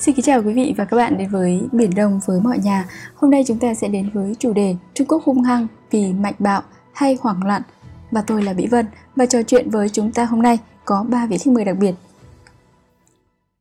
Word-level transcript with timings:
Xin 0.00 0.14
kính 0.14 0.24
chào 0.24 0.42
quý 0.42 0.52
vị 0.52 0.74
và 0.76 0.84
các 0.84 0.96
bạn 0.96 1.18
đến 1.18 1.28
với 1.28 1.60
Biển 1.72 1.90
Đông 1.96 2.20
với 2.26 2.40
mọi 2.40 2.58
nhà. 2.58 2.88
Hôm 3.14 3.30
nay 3.30 3.44
chúng 3.46 3.58
ta 3.58 3.74
sẽ 3.74 3.88
đến 3.88 4.10
với 4.14 4.34
chủ 4.38 4.52
đề 4.52 4.76
Trung 4.94 5.06
Quốc 5.06 5.24
hung 5.24 5.42
hăng 5.42 5.66
vì 5.90 6.12
mạnh 6.12 6.34
bạo 6.38 6.62
hay 6.94 7.18
hoảng 7.20 7.46
loạn. 7.46 7.62
Và 8.10 8.22
tôi 8.26 8.42
là 8.42 8.52
Mỹ 8.52 8.66
Vân 8.66 8.86
và 9.16 9.26
trò 9.26 9.42
chuyện 9.42 9.70
với 9.70 9.88
chúng 9.88 10.12
ta 10.12 10.24
hôm 10.24 10.42
nay 10.42 10.58
có 10.84 11.06
3 11.08 11.26
vị 11.26 11.38
khách 11.38 11.52
mời 11.52 11.64
đặc 11.64 11.76
biệt. 11.80 11.94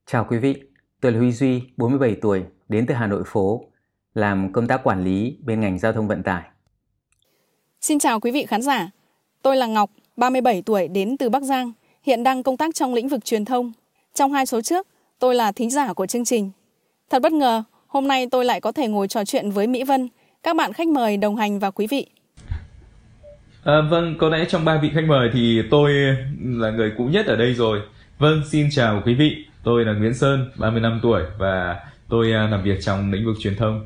Chào 0.06 0.26
quý 0.30 0.38
vị, 0.38 0.56
tôi 1.02 1.12
là 1.12 1.18
Huy 1.18 1.32
Duy, 1.32 1.62
47 1.78 2.16
tuổi, 2.22 2.44
đến 2.70 2.86
từ 2.88 2.94
Hà 2.94 3.08
Nội 3.08 3.24
phố, 3.26 3.66
làm 4.14 4.54
công 4.54 4.68
tác 4.68 4.84
quản 4.84 5.04
lý 5.04 5.38
bên 5.44 5.60
ngành 5.60 5.80
giao 5.80 5.94
thông 5.94 6.08
vận 6.08 6.24
tải. 6.24 6.44
Xin 7.82 8.00
chào 8.00 8.20
quý 8.20 8.32
vị 8.32 8.46
khán 8.46 8.62
giả, 8.62 8.90
tôi 9.42 9.56
là 9.56 9.66
Ngọc, 9.66 9.92
37 10.18 10.62
tuổi, 10.62 10.88
đến 10.88 11.18
từ 11.18 11.30
Bắc 11.30 11.44
Giang, 11.44 11.72
hiện 12.04 12.24
đang 12.24 12.44
công 12.44 12.58
tác 12.58 12.76
trong 12.76 12.94
lĩnh 12.94 13.08
vực 13.08 13.26
truyền 13.26 13.46
thông. 13.46 13.72
Trong 14.14 14.34
hai 14.34 14.46
số 14.46 14.62
trước, 14.62 14.88
tôi 15.20 15.36
là 15.36 15.52
thính 15.52 15.70
giả 15.70 15.94
của 15.94 16.06
chương 16.06 16.26
trình. 16.26 16.52
Thật 17.10 17.22
bất 17.22 17.34
ngờ, 17.34 17.64
hôm 17.88 18.08
nay 18.08 18.28
tôi 18.32 18.46
lại 18.46 18.62
có 18.62 18.72
thể 18.72 18.88
ngồi 18.88 19.08
trò 19.08 19.26
chuyện 19.26 19.52
với 19.52 19.68
Mỹ 19.68 19.84
Vân, 19.84 20.08
các 20.44 20.56
bạn 20.56 20.74
khách 20.74 20.88
mời 20.88 21.18
đồng 21.18 21.36
hành 21.36 21.60
và 21.60 21.72
quý 21.72 21.88
vị. 21.88 22.08
À, 23.64 23.82
vâng, 23.90 24.16
có 24.20 24.30
lẽ 24.30 24.46
trong 24.50 24.66
ba 24.66 24.80
vị 24.82 24.90
khách 24.94 25.06
mời 25.08 25.30
thì 25.34 25.62
tôi 25.72 25.92
là 26.44 26.72
người 26.72 26.92
cũ 26.98 27.06
nhất 27.06 27.26
ở 27.26 27.36
đây 27.36 27.54
rồi. 27.54 27.80
Vâng, 28.20 28.42
xin 28.52 28.68
chào 28.72 29.02
quý 29.06 29.14
vị. 29.14 29.46
Tôi 29.64 29.86
là 29.86 29.94
Nguyễn 29.94 30.14
Sơn, 30.14 30.52
35 30.58 31.00
tuổi 31.04 31.22
và 31.40 31.80
tôi 32.10 32.32
à, 32.32 32.48
làm 32.52 32.64
việc 32.64 32.78
trong 32.82 33.12
lĩnh 33.12 33.26
vực 33.26 33.36
truyền 33.40 33.56
thông. 33.56 33.86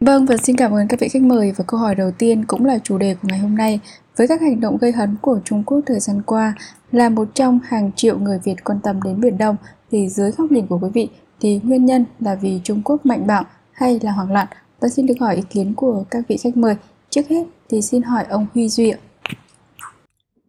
Vâng 0.00 0.26
và 0.26 0.36
xin 0.36 0.56
cảm 0.56 0.72
ơn 0.72 0.88
các 0.88 1.00
vị 1.00 1.08
khách 1.08 1.22
mời 1.22 1.52
và 1.56 1.64
câu 1.66 1.80
hỏi 1.80 1.94
đầu 1.94 2.10
tiên 2.18 2.44
cũng 2.46 2.64
là 2.64 2.78
chủ 2.84 2.98
đề 2.98 3.14
của 3.14 3.28
ngày 3.28 3.38
hôm 3.38 3.56
nay. 3.56 3.80
Với 4.16 4.28
các 4.28 4.40
hành 4.40 4.60
động 4.60 4.78
gây 4.80 4.92
hấn 4.92 5.16
của 5.20 5.40
Trung 5.44 5.62
Quốc 5.64 5.80
thời 5.86 6.00
gian 6.00 6.22
qua 6.22 6.54
là 6.92 7.08
một 7.08 7.28
trong 7.34 7.60
hàng 7.64 7.92
triệu 7.96 8.18
người 8.18 8.38
Việt 8.44 8.64
quan 8.64 8.78
tâm 8.82 9.02
đến 9.02 9.20
Biển 9.20 9.38
Đông 9.38 9.56
thì 9.90 10.08
dưới 10.08 10.30
góc 10.30 10.52
nhìn 10.52 10.66
của 10.66 10.78
quý 10.78 10.88
vị 10.94 11.08
thì 11.40 11.60
nguyên 11.62 11.84
nhân 11.84 12.04
là 12.20 12.34
vì 12.34 12.60
Trung 12.64 12.82
Quốc 12.84 13.06
mạnh 13.06 13.26
bạo 13.26 13.44
hay 13.72 14.00
là 14.02 14.12
hoảng 14.12 14.32
loạn? 14.32 14.46
Tôi 14.80 14.90
xin 14.90 15.06
được 15.06 15.14
hỏi 15.20 15.36
ý 15.36 15.42
kiến 15.50 15.74
của 15.74 16.04
các 16.10 16.24
vị 16.28 16.36
khách 16.36 16.56
mời. 16.56 16.76
Trước 17.10 17.28
hết 17.28 17.44
thì 17.68 17.82
xin 17.82 18.02
hỏi 18.02 18.24
ông 18.28 18.46
Huy 18.54 18.68
Duy 18.68 18.90
ạ. 18.90 18.98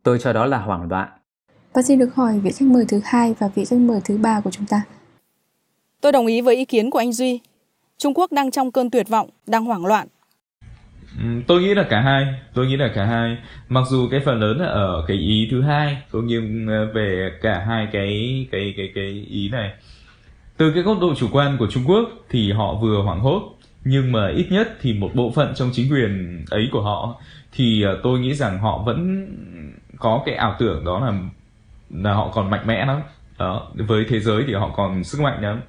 Tôi 0.04 0.20
cho 0.22 0.34
đó 0.34 0.46
là 0.46 0.58
hoảng 0.58 0.88
loạn. 0.90 1.10
Và 1.74 1.82
xin 1.82 2.00
được 2.00 2.16
hỏi 2.16 2.40
vị 2.40 2.52
khách 2.52 2.68
mời 2.68 2.86
thứ 2.88 3.02
hai 3.04 3.36
và 3.40 3.48
vị 3.48 3.66
khách 3.66 3.80
mời 3.80 4.02
thứ 4.06 4.18
ba 4.18 4.42
của 4.42 4.52
chúng 4.52 4.66
ta. 4.66 4.82
Tôi 6.02 6.12
đồng 6.12 6.26
ý 6.26 6.42
với 6.42 6.56
ý 6.56 6.66
kiến 6.66 6.90
của 6.90 7.00
anh 7.00 7.14
Duy. 7.14 7.40
Trung 7.98 8.14
Quốc 8.14 8.32
đang 8.32 8.52
trong 8.52 8.72
cơn 8.72 8.90
tuyệt 8.90 9.10
vọng, 9.10 9.30
đang 9.48 9.66
hoảng 9.66 9.86
loạn. 9.86 10.08
Ừ, 11.18 11.24
tôi 11.48 11.62
nghĩ 11.62 11.74
là 11.74 11.84
cả 11.84 12.02
hai, 12.02 12.34
tôi 12.54 12.68
nghĩ 12.68 12.78
là 12.78 12.88
cả 12.96 13.06
hai. 13.06 13.38
Mặc 13.70 13.84
dù 13.90 14.08
cái 14.12 14.20
phần 14.20 14.40
lớn 14.40 14.60
là 14.60 14.68
ở 14.68 15.04
cái 15.08 15.18
ý 15.18 15.48
thứ 15.52 15.62
hai, 15.62 15.98
cũng 16.12 16.28
như 16.28 16.68
ờ, 16.70 16.86
về 16.94 17.32
cả 17.42 17.64
hai 17.68 17.88
cái 17.92 18.48
cái 18.52 18.74
cái 18.78 18.92
cái 18.96 19.26
ý 19.30 19.50
này. 19.50 19.74
Từ 20.58 20.72
cái 20.72 20.84
góc 20.84 20.98
độ 21.02 21.16
chủ 21.16 21.28
quan 21.32 21.58
của 21.58 21.68
Trung 21.68 21.84
Quốc 21.88 22.10
thì 22.30 22.52
họ 22.52 22.74
vừa 22.74 23.02
hoảng 23.02 23.20
hốt, 23.20 23.58
nhưng 23.84 24.12
mà 24.12 24.28
ít 24.28 24.48
nhất 24.50 24.78
thì 24.82 24.94
một 24.94 25.12
bộ 25.14 25.32
phận 25.36 25.54
trong 25.56 25.70
chính 25.74 25.92
quyền 25.92 26.46
ấy 26.50 26.70
của 26.72 26.82
họ 26.82 27.22
thì 27.52 27.82
ờ, 27.82 28.00
tôi 28.04 28.20
nghĩ 28.20 28.34
rằng 28.34 28.60
họ 28.60 28.84
vẫn 28.86 29.28
có 29.98 30.24
cái 30.26 30.36
ảo 30.36 30.56
tưởng 30.60 30.86
đó 30.86 31.00
là 31.00 31.14
là 31.90 32.14
họ 32.14 32.32
còn 32.34 32.50
mạnh 32.50 32.68
mẽ 32.68 32.86
lắm 32.86 33.02
đó 33.40 33.68
với 33.74 34.06
thế 34.10 34.20
giới 34.20 34.44
thì 34.48 34.54
họ 34.54 34.72
còn 34.76 35.04
sức 35.04 35.22
mạnh 35.22 35.42
lắm 35.42 35.62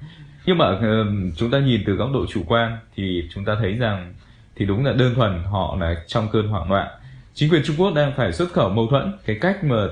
nhưng 0.45 0.57
mà 0.57 0.65
ờ, 0.65 1.05
chúng 1.35 1.51
ta 1.51 1.59
nhìn 1.59 1.83
từ 1.85 1.93
góc 1.93 2.09
độ 2.13 2.25
chủ 2.25 2.43
quan 2.47 2.77
thì 2.95 3.23
chúng 3.33 3.45
ta 3.45 3.55
thấy 3.59 3.73
rằng 3.73 4.13
thì 4.59 4.65
đúng 4.65 4.85
là 4.85 4.93
đơn 4.93 5.15
thuần 5.15 5.43
họ 5.43 5.77
là 5.79 5.95
trong 6.07 6.27
cơn 6.31 6.47
hoảng 6.47 6.71
loạn. 6.71 6.87
Chính 7.33 7.49
quyền 7.51 7.61
Trung 7.65 7.75
Quốc 7.79 7.93
đang 7.95 8.13
phải 8.17 8.33
xuất 8.33 8.53
khẩu 8.53 8.69
mâu 8.69 8.87
thuẫn. 8.87 9.17
Cái 9.25 9.37
cách 9.41 9.63
mà 9.63 9.87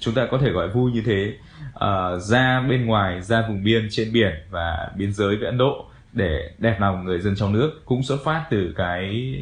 chúng 0.00 0.14
ta 0.14 0.28
có 0.30 0.38
thể 0.38 0.50
gọi 0.50 0.68
vui 0.68 0.92
như 0.92 1.02
thế 1.06 1.32
uh, 1.74 2.22
ra 2.22 2.60
bên 2.68 2.86
ngoài 2.86 3.22
ra 3.22 3.44
vùng 3.48 3.64
biên 3.64 3.88
trên 3.90 4.12
biển 4.12 4.32
và 4.50 4.90
biên 4.96 5.12
giới 5.12 5.36
với 5.36 5.46
Ấn 5.46 5.58
Độ 5.58 5.84
để 6.12 6.50
đẹp 6.58 6.76
lòng 6.80 7.04
người 7.04 7.20
dân 7.20 7.34
trong 7.36 7.52
nước 7.52 7.70
cũng 7.84 8.02
xuất 8.02 8.16
phát 8.24 8.46
từ 8.50 8.74
cái 8.76 9.34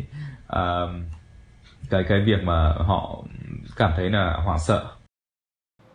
uh, 0.53 0.91
cái 1.91 2.04
cái 2.09 2.20
việc 2.20 2.42
mà 2.42 2.72
họ 2.78 3.25
cảm 3.76 3.92
thấy 3.97 4.10
là 4.10 4.36
hoảng 4.44 4.59
sợ. 4.66 4.84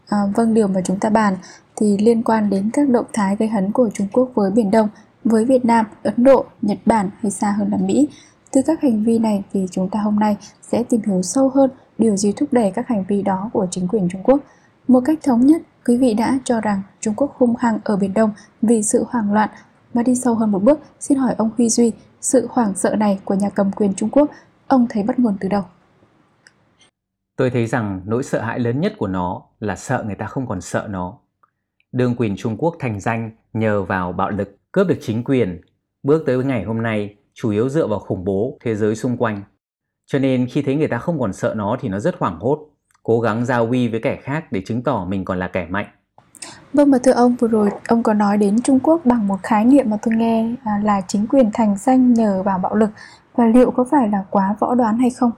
À, 0.09 0.17
vâng, 0.35 0.53
điều 0.53 0.67
mà 0.67 0.81
chúng 0.85 0.99
ta 0.99 1.09
bàn 1.09 1.35
thì 1.77 1.97
liên 1.97 2.23
quan 2.23 2.49
đến 2.49 2.69
các 2.73 2.89
động 2.89 3.05
thái 3.13 3.35
gây 3.35 3.49
hấn 3.49 3.71
của 3.71 3.89
Trung 3.93 4.07
Quốc 4.11 4.31
với 4.35 4.51
Biển 4.51 4.71
Đông, 4.71 4.89
với 5.23 5.45
Việt 5.45 5.65
Nam, 5.65 5.85
Ấn 6.03 6.13
Độ, 6.17 6.45
Nhật 6.61 6.77
Bản 6.85 7.09
hay 7.21 7.31
xa 7.31 7.51
hơn 7.51 7.71
là 7.71 7.77
Mỹ. 7.77 8.09
Từ 8.51 8.61
các 8.65 8.81
hành 8.81 9.03
vi 9.03 9.19
này 9.19 9.43
thì 9.53 9.65
chúng 9.71 9.89
ta 9.89 9.99
hôm 9.99 10.19
nay 10.19 10.37
sẽ 10.61 10.83
tìm 10.83 11.01
hiểu 11.05 11.21
sâu 11.21 11.49
hơn 11.49 11.71
điều 11.97 12.15
gì 12.15 12.31
thúc 12.31 12.49
đẩy 12.53 12.71
các 12.71 12.87
hành 12.87 13.03
vi 13.07 13.21
đó 13.21 13.49
của 13.53 13.67
chính 13.71 13.87
quyền 13.87 14.09
Trung 14.09 14.23
Quốc. 14.23 14.39
Một 14.87 15.01
cách 15.05 15.19
thống 15.23 15.45
nhất, 15.45 15.61
quý 15.85 15.97
vị 15.97 16.13
đã 16.13 16.39
cho 16.43 16.61
rằng 16.61 16.81
Trung 16.99 17.13
Quốc 17.17 17.35
hung 17.37 17.55
hăng 17.55 17.79
ở 17.83 17.95
Biển 17.95 18.13
Đông 18.13 18.31
vì 18.61 18.83
sự 18.83 19.05
hoảng 19.09 19.33
loạn 19.33 19.49
và 19.93 20.03
đi 20.03 20.15
sâu 20.15 20.35
hơn 20.35 20.51
một 20.51 20.63
bước, 20.63 20.79
xin 20.99 21.17
hỏi 21.17 21.35
ông 21.37 21.49
Huy 21.57 21.69
Duy, 21.69 21.91
sự 22.21 22.47
hoảng 22.49 22.73
sợ 22.75 22.95
này 22.95 23.19
của 23.25 23.33
nhà 23.33 23.49
cầm 23.49 23.71
quyền 23.71 23.93
Trung 23.93 24.09
Quốc, 24.09 24.29
ông 24.67 24.87
thấy 24.89 25.03
bắt 25.03 25.19
nguồn 25.19 25.37
từ 25.39 25.49
đâu? 25.49 25.63
Tôi 27.37 27.49
thấy 27.49 27.67
rằng 27.67 28.01
nỗi 28.05 28.23
sợ 28.23 28.41
hãi 28.41 28.59
lớn 28.59 28.81
nhất 28.81 28.93
của 28.97 29.07
nó 29.07 29.41
là 29.59 29.75
sợ 29.75 30.03
người 30.05 30.15
ta 30.15 30.25
không 30.25 30.47
còn 30.47 30.61
sợ 30.61 30.87
nó. 30.89 31.17
Đương 31.91 32.15
quyền 32.15 32.35
Trung 32.37 32.57
Quốc 32.57 32.75
thành 32.79 32.99
danh 32.99 33.31
nhờ 33.53 33.83
vào 33.83 34.11
bạo 34.11 34.29
lực 34.29 34.60
cướp 34.71 34.87
được 34.87 34.97
chính 35.01 35.23
quyền, 35.23 35.61
bước 36.03 36.23
tới 36.25 36.43
ngày 36.43 36.63
hôm 36.63 36.81
nay 36.81 37.15
chủ 37.33 37.51
yếu 37.51 37.69
dựa 37.69 37.87
vào 37.87 37.99
khủng 37.99 38.23
bố 38.23 38.57
thế 38.63 38.75
giới 38.75 38.95
xung 38.95 39.17
quanh. 39.17 39.43
Cho 40.05 40.19
nên 40.19 40.47
khi 40.49 40.61
thấy 40.61 40.75
người 40.75 40.87
ta 40.87 40.97
không 40.97 41.19
còn 41.19 41.33
sợ 41.33 41.53
nó 41.57 41.77
thì 41.79 41.89
nó 41.89 41.99
rất 41.99 42.15
hoảng 42.19 42.39
hốt, 42.39 42.69
cố 43.03 43.19
gắng 43.19 43.45
giao 43.45 43.67
uy 43.67 43.87
với 43.87 43.99
kẻ 44.03 44.19
khác 44.23 44.51
để 44.51 44.61
chứng 44.65 44.83
tỏ 44.83 45.05
mình 45.09 45.25
còn 45.25 45.39
là 45.39 45.47
kẻ 45.47 45.67
mạnh. 45.69 45.85
Vâng 46.73 46.91
và 46.91 46.97
thưa 47.03 47.11
ông, 47.11 47.35
vừa 47.39 47.47
rồi 47.47 47.69
ông 47.87 48.03
có 48.03 48.13
nói 48.13 48.37
đến 48.37 48.61
Trung 48.61 48.79
Quốc 48.83 49.01
bằng 49.05 49.27
một 49.27 49.37
khái 49.43 49.65
niệm 49.65 49.89
mà 49.89 49.97
tôi 50.01 50.15
nghe 50.15 50.55
là 50.83 51.01
chính 51.07 51.27
quyền 51.27 51.49
thành 51.53 51.77
danh 51.77 52.13
nhờ 52.13 52.43
vào 52.43 52.59
bạo 52.59 52.75
lực 52.75 52.89
và 53.35 53.45
liệu 53.45 53.71
có 53.71 53.85
phải 53.91 54.09
là 54.09 54.25
quá 54.29 54.55
võ 54.59 54.75
đoán 54.75 54.97
hay 54.97 55.09
không? 55.09 55.31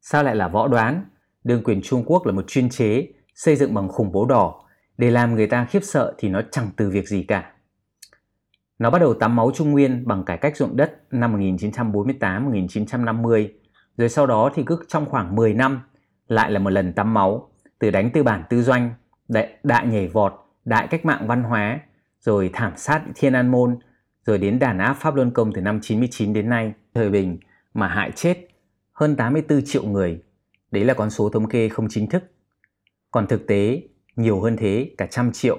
Sao 0.00 0.22
lại 0.22 0.36
là 0.36 0.48
võ 0.48 0.68
đoán? 0.68 1.04
Đương 1.44 1.64
quyền 1.64 1.80
Trung 1.82 2.04
Quốc 2.06 2.26
là 2.26 2.32
một 2.32 2.44
chuyên 2.46 2.70
chế 2.70 3.08
xây 3.34 3.56
dựng 3.56 3.74
bằng 3.74 3.88
khủng 3.88 4.12
bố 4.12 4.26
đỏ 4.26 4.64
để 4.98 5.10
làm 5.10 5.34
người 5.34 5.46
ta 5.46 5.64
khiếp 5.64 5.80
sợ 5.82 6.14
thì 6.18 6.28
nó 6.28 6.40
chẳng 6.50 6.70
từ 6.76 6.90
việc 6.90 7.08
gì 7.08 7.22
cả. 7.22 7.52
Nó 8.80 8.90
bắt 8.90 8.98
đầu 8.98 9.14
tắm 9.14 9.36
máu 9.36 9.50
Trung 9.54 9.70
Nguyên 9.70 10.06
bằng 10.06 10.24
cải 10.24 10.38
cách 10.38 10.56
ruộng 10.56 10.76
đất 10.76 10.98
năm 11.10 11.40
1948-1950, 11.40 13.48
rồi 13.96 14.08
sau 14.08 14.26
đó 14.26 14.50
thì 14.54 14.62
cứ 14.66 14.78
trong 14.88 15.06
khoảng 15.06 15.36
10 15.36 15.54
năm 15.54 15.80
lại 16.28 16.50
là 16.50 16.58
một 16.58 16.70
lần 16.70 16.92
tắm 16.92 17.14
máu, 17.14 17.50
từ 17.78 17.90
đánh 17.90 18.10
tư 18.10 18.22
bản 18.22 18.44
tư 18.50 18.62
doanh, 18.62 18.90
đại, 19.28 19.58
đại 19.62 19.86
nhảy 19.86 20.08
vọt, 20.08 20.32
đại 20.64 20.86
cách 20.86 21.04
mạng 21.04 21.26
văn 21.26 21.42
hóa, 21.42 21.80
rồi 22.20 22.50
thảm 22.52 22.72
sát 22.76 23.02
Thiên 23.14 23.32
An 23.32 23.50
Môn, 23.50 23.78
rồi 24.26 24.38
đến 24.38 24.58
đàn 24.58 24.78
áp 24.78 24.94
Pháp 24.94 25.14
Luân 25.14 25.30
Công 25.30 25.52
từ 25.52 25.60
năm 25.60 25.78
99 25.82 26.32
đến 26.32 26.48
nay, 26.48 26.72
thời 26.94 27.10
bình 27.10 27.38
mà 27.74 27.88
hại 27.88 28.10
chết 28.14 28.48
hơn 28.92 29.16
84 29.16 29.62
triệu 29.64 29.84
người. 29.84 30.22
Đấy 30.70 30.84
là 30.84 30.94
con 30.94 31.10
số 31.10 31.28
thống 31.28 31.48
kê 31.48 31.68
không 31.68 31.86
chính 31.90 32.10
thức. 32.10 32.24
Còn 33.10 33.26
thực 33.26 33.46
tế, 33.46 33.82
nhiều 34.16 34.40
hơn 34.40 34.56
thế, 34.56 34.90
cả 34.98 35.06
trăm 35.06 35.32
triệu. 35.32 35.58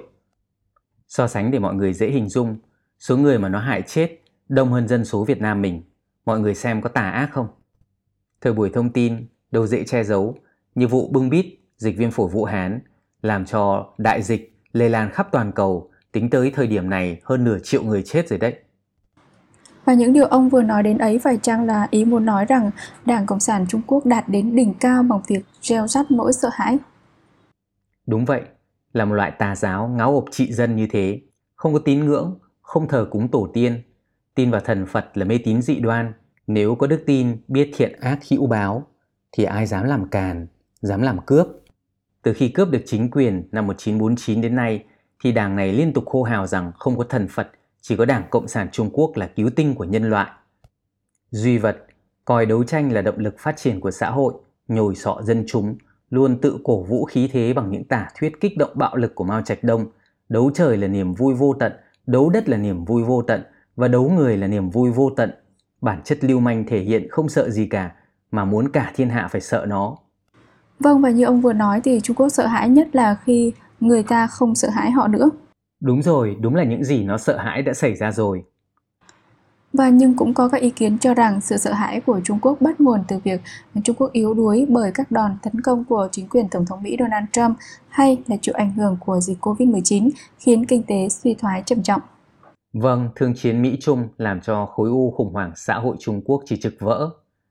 So 1.08 1.26
sánh 1.26 1.50
để 1.50 1.58
mọi 1.58 1.74
người 1.74 1.92
dễ 1.92 2.10
hình 2.10 2.28
dung, 2.28 2.58
số 3.02 3.16
người 3.16 3.38
mà 3.38 3.48
nó 3.48 3.58
hại 3.58 3.82
chết 3.82 4.18
đông 4.48 4.72
hơn 4.72 4.88
dân 4.88 5.04
số 5.04 5.24
Việt 5.24 5.40
Nam 5.40 5.62
mình. 5.62 5.82
Mọi 6.24 6.40
người 6.40 6.54
xem 6.54 6.80
có 6.80 6.88
tà 6.88 7.10
ác 7.10 7.30
không? 7.32 7.46
Thời 8.40 8.52
buổi 8.52 8.70
thông 8.74 8.92
tin, 8.92 9.26
đâu 9.50 9.66
dễ 9.66 9.84
che 9.84 10.04
giấu, 10.04 10.36
như 10.74 10.88
vụ 10.88 11.08
bưng 11.12 11.28
bít, 11.28 11.46
dịch 11.76 11.98
viêm 11.98 12.10
phổi 12.10 12.28
Vũ 12.28 12.44
Hán, 12.44 12.80
làm 13.22 13.44
cho 13.44 13.92
đại 13.98 14.22
dịch 14.22 14.56
lây 14.72 14.90
lan 14.90 15.10
khắp 15.10 15.28
toàn 15.32 15.52
cầu, 15.52 15.90
tính 16.12 16.30
tới 16.30 16.50
thời 16.50 16.66
điểm 16.66 16.90
này 16.90 17.20
hơn 17.24 17.44
nửa 17.44 17.58
triệu 17.62 17.82
người 17.82 18.02
chết 18.02 18.28
rồi 18.28 18.38
đấy. 18.38 18.54
Và 19.84 19.94
những 19.94 20.12
điều 20.12 20.26
ông 20.26 20.48
vừa 20.48 20.62
nói 20.62 20.82
đến 20.82 20.98
ấy 20.98 21.18
phải 21.18 21.38
chăng 21.42 21.66
là 21.66 21.88
ý 21.90 22.04
muốn 22.04 22.24
nói 22.24 22.44
rằng 22.44 22.70
Đảng 23.04 23.26
Cộng 23.26 23.40
sản 23.40 23.66
Trung 23.68 23.82
Quốc 23.86 24.06
đạt 24.06 24.28
đến 24.28 24.56
đỉnh 24.56 24.74
cao 24.74 25.02
bằng 25.02 25.20
việc 25.28 25.44
gieo 25.62 25.86
rắt 25.86 26.10
nỗi 26.10 26.32
sợ 26.32 26.48
hãi? 26.52 26.78
Đúng 28.06 28.24
vậy, 28.24 28.42
là 28.92 29.04
một 29.04 29.14
loại 29.14 29.30
tà 29.30 29.56
giáo 29.56 29.88
ngáo 29.88 30.14
ộp 30.14 30.24
trị 30.30 30.52
dân 30.52 30.76
như 30.76 30.86
thế, 30.90 31.20
không 31.54 31.72
có 31.72 31.78
tín 31.78 32.06
ngưỡng, 32.06 32.38
không 32.72 32.88
thờ 32.88 33.06
cúng 33.10 33.28
tổ 33.28 33.50
tiên, 33.54 33.82
tin 34.34 34.50
vào 34.50 34.60
thần 34.60 34.86
Phật 34.86 35.10
là 35.14 35.24
mê 35.24 35.38
tín 35.44 35.62
dị 35.62 35.80
đoan. 35.80 36.12
Nếu 36.46 36.74
có 36.74 36.86
đức 36.86 37.02
tin 37.06 37.36
biết 37.48 37.70
thiện 37.76 38.00
ác 38.00 38.18
hữu 38.30 38.46
báo, 38.46 38.86
thì 39.32 39.44
ai 39.44 39.66
dám 39.66 39.84
làm 39.84 40.08
càn, 40.08 40.46
dám 40.80 41.02
làm 41.02 41.18
cướp. 41.26 41.46
Từ 42.22 42.32
khi 42.32 42.48
cướp 42.48 42.70
được 42.70 42.82
chính 42.86 43.10
quyền 43.10 43.48
năm 43.52 43.66
1949 43.66 44.40
đến 44.40 44.56
nay, 44.56 44.84
thì 45.24 45.32
đảng 45.32 45.56
này 45.56 45.72
liên 45.72 45.92
tục 45.92 46.04
hô 46.06 46.22
hào 46.22 46.46
rằng 46.46 46.72
không 46.78 46.98
có 46.98 47.04
thần 47.04 47.28
Phật 47.28 47.50
chỉ 47.80 47.96
có 47.96 48.04
Đảng 48.04 48.24
Cộng 48.30 48.48
sản 48.48 48.68
Trung 48.72 48.90
Quốc 48.92 49.16
là 49.16 49.26
cứu 49.26 49.50
tinh 49.56 49.74
của 49.74 49.84
nhân 49.84 50.10
loại. 50.10 50.30
Duy 51.30 51.58
vật, 51.58 51.86
coi 52.24 52.46
đấu 52.46 52.64
tranh 52.64 52.92
là 52.92 53.02
động 53.02 53.18
lực 53.18 53.34
phát 53.38 53.56
triển 53.56 53.80
của 53.80 53.90
xã 53.90 54.10
hội, 54.10 54.34
nhồi 54.68 54.94
sọ 54.94 55.20
dân 55.22 55.44
chúng, 55.46 55.76
luôn 56.10 56.40
tự 56.40 56.58
cổ 56.64 56.82
vũ 56.82 57.04
khí 57.04 57.28
thế 57.32 57.52
bằng 57.52 57.70
những 57.70 57.84
tả 57.84 58.08
thuyết 58.18 58.40
kích 58.40 58.56
động 58.56 58.72
bạo 58.74 58.96
lực 58.96 59.14
của 59.14 59.24
Mao 59.24 59.42
Trạch 59.42 59.64
Đông. 59.64 59.86
Đấu 60.28 60.50
trời 60.54 60.76
là 60.76 60.88
niềm 60.88 61.14
vui 61.14 61.34
vô 61.34 61.54
tận, 61.60 61.72
đấu 62.06 62.30
đất 62.30 62.48
là 62.48 62.56
niềm 62.56 62.84
vui 62.84 63.02
vô 63.02 63.22
tận 63.22 63.42
và 63.76 63.88
đấu 63.88 64.10
người 64.10 64.36
là 64.36 64.46
niềm 64.46 64.70
vui 64.70 64.90
vô 64.90 65.10
tận. 65.16 65.30
Bản 65.80 66.00
chất 66.04 66.24
lưu 66.24 66.40
manh 66.40 66.64
thể 66.66 66.80
hiện 66.80 67.08
không 67.10 67.28
sợ 67.28 67.50
gì 67.50 67.66
cả, 67.66 67.92
mà 68.30 68.44
muốn 68.44 68.68
cả 68.72 68.92
thiên 68.94 69.08
hạ 69.08 69.28
phải 69.30 69.40
sợ 69.40 69.66
nó. 69.68 69.96
Vâng 70.78 71.00
và 71.00 71.10
như 71.10 71.24
ông 71.24 71.40
vừa 71.40 71.52
nói 71.52 71.80
thì 71.84 72.00
Trung 72.00 72.16
Quốc 72.16 72.28
sợ 72.28 72.46
hãi 72.46 72.68
nhất 72.68 72.88
là 72.92 73.16
khi 73.24 73.52
người 73.80 74.02
ta 74.02 74.26
không 74.26 74.54
sợ 74.54 74.68
hãi 74.70 74.90
họ 74.90 75.08
nữa. 75.08 75.30
Đúng 75.80 76.02
rồi, 76.02 76.36
đúng 76.40 76.54
là 76.54 76.64
những 76.64 76.84
gì 76.84 77.04
nó 77.04 77.18
sợ 77.18 77.36
hãi 77.36 77.62
đã 77.62 77.72
xảy 77.72 77.94
ra 77.94 78.12
rồi. 78.12 78.44
Và 79.72 79.88
nhưng 79.88 80.16
cũng 80.16 80.34
có 80.34 80.48
các 80.48 80.60
ý 80.60 80.70
kiến 80.70 80.98
cho 80.98 81.14
rằng 81.14 81.40
sự 81.40 81.56
sợ 81.56 81.72
hãi 81.72 82.00
của 82.00 82.20
Trung 82.24 82.38
Quốc 82.42 82.60
bắt 82.60 82.80
nguồn 82.80 83.00
từ 83.08 83.18
việc 83.24 83.40
Trung 83.84 83.96
Quốc 83.96 84.12
yếu 84.12 84.34
đuối 84.34 84.66
bởi 84.68 84.90
các 84.94 85.10
đòn 85.10 85.36
tấn 85.42 85.60
công 85.60 85.84
của 85.84 86.08
chính 86.12 86.28
quyền 86.28 86.48
Tổng 86.48 86.66
thống 86.66 86.82
Mỹ 86.82 86.96
Donald 86.98 87.24
Trump 87.32 87.58
hay 87.88 88.22
là 88.26 88.36
chịu 88.42 88.54
ảnh 88.58 88.72
hưởng 88.72 88.96
của 89.00 89.20
dịch 89.20 89.38
Covid-19 89.40 90.10
khiến 90.38 90.66
kinh 90.66 90.82
tế 90.82 91.08
suy 91.08 91.34
thoái 91.34 91.62
trầm 91.66 91.82
trọng. 91.82 92.00
Vâng, 92.72 93.08
thương 93.16 93.34
chiến 93.34 93.62
Mỹ-Trung 93.62 94.08
làm 94.16 94.40
cho 94.40 94.66
khối 94.66 94.88
u 94.88 95.10
khủng 95.10 95.32
hoảng 95.32 95.52
xã 95.56 95.74
hội 95.74 95.96
Trung 96.00 96.22
Quốc 96.24 96.42
chỉ 96.46 96.56
trực 96.60 96.74
vỡ. 96.80 97.10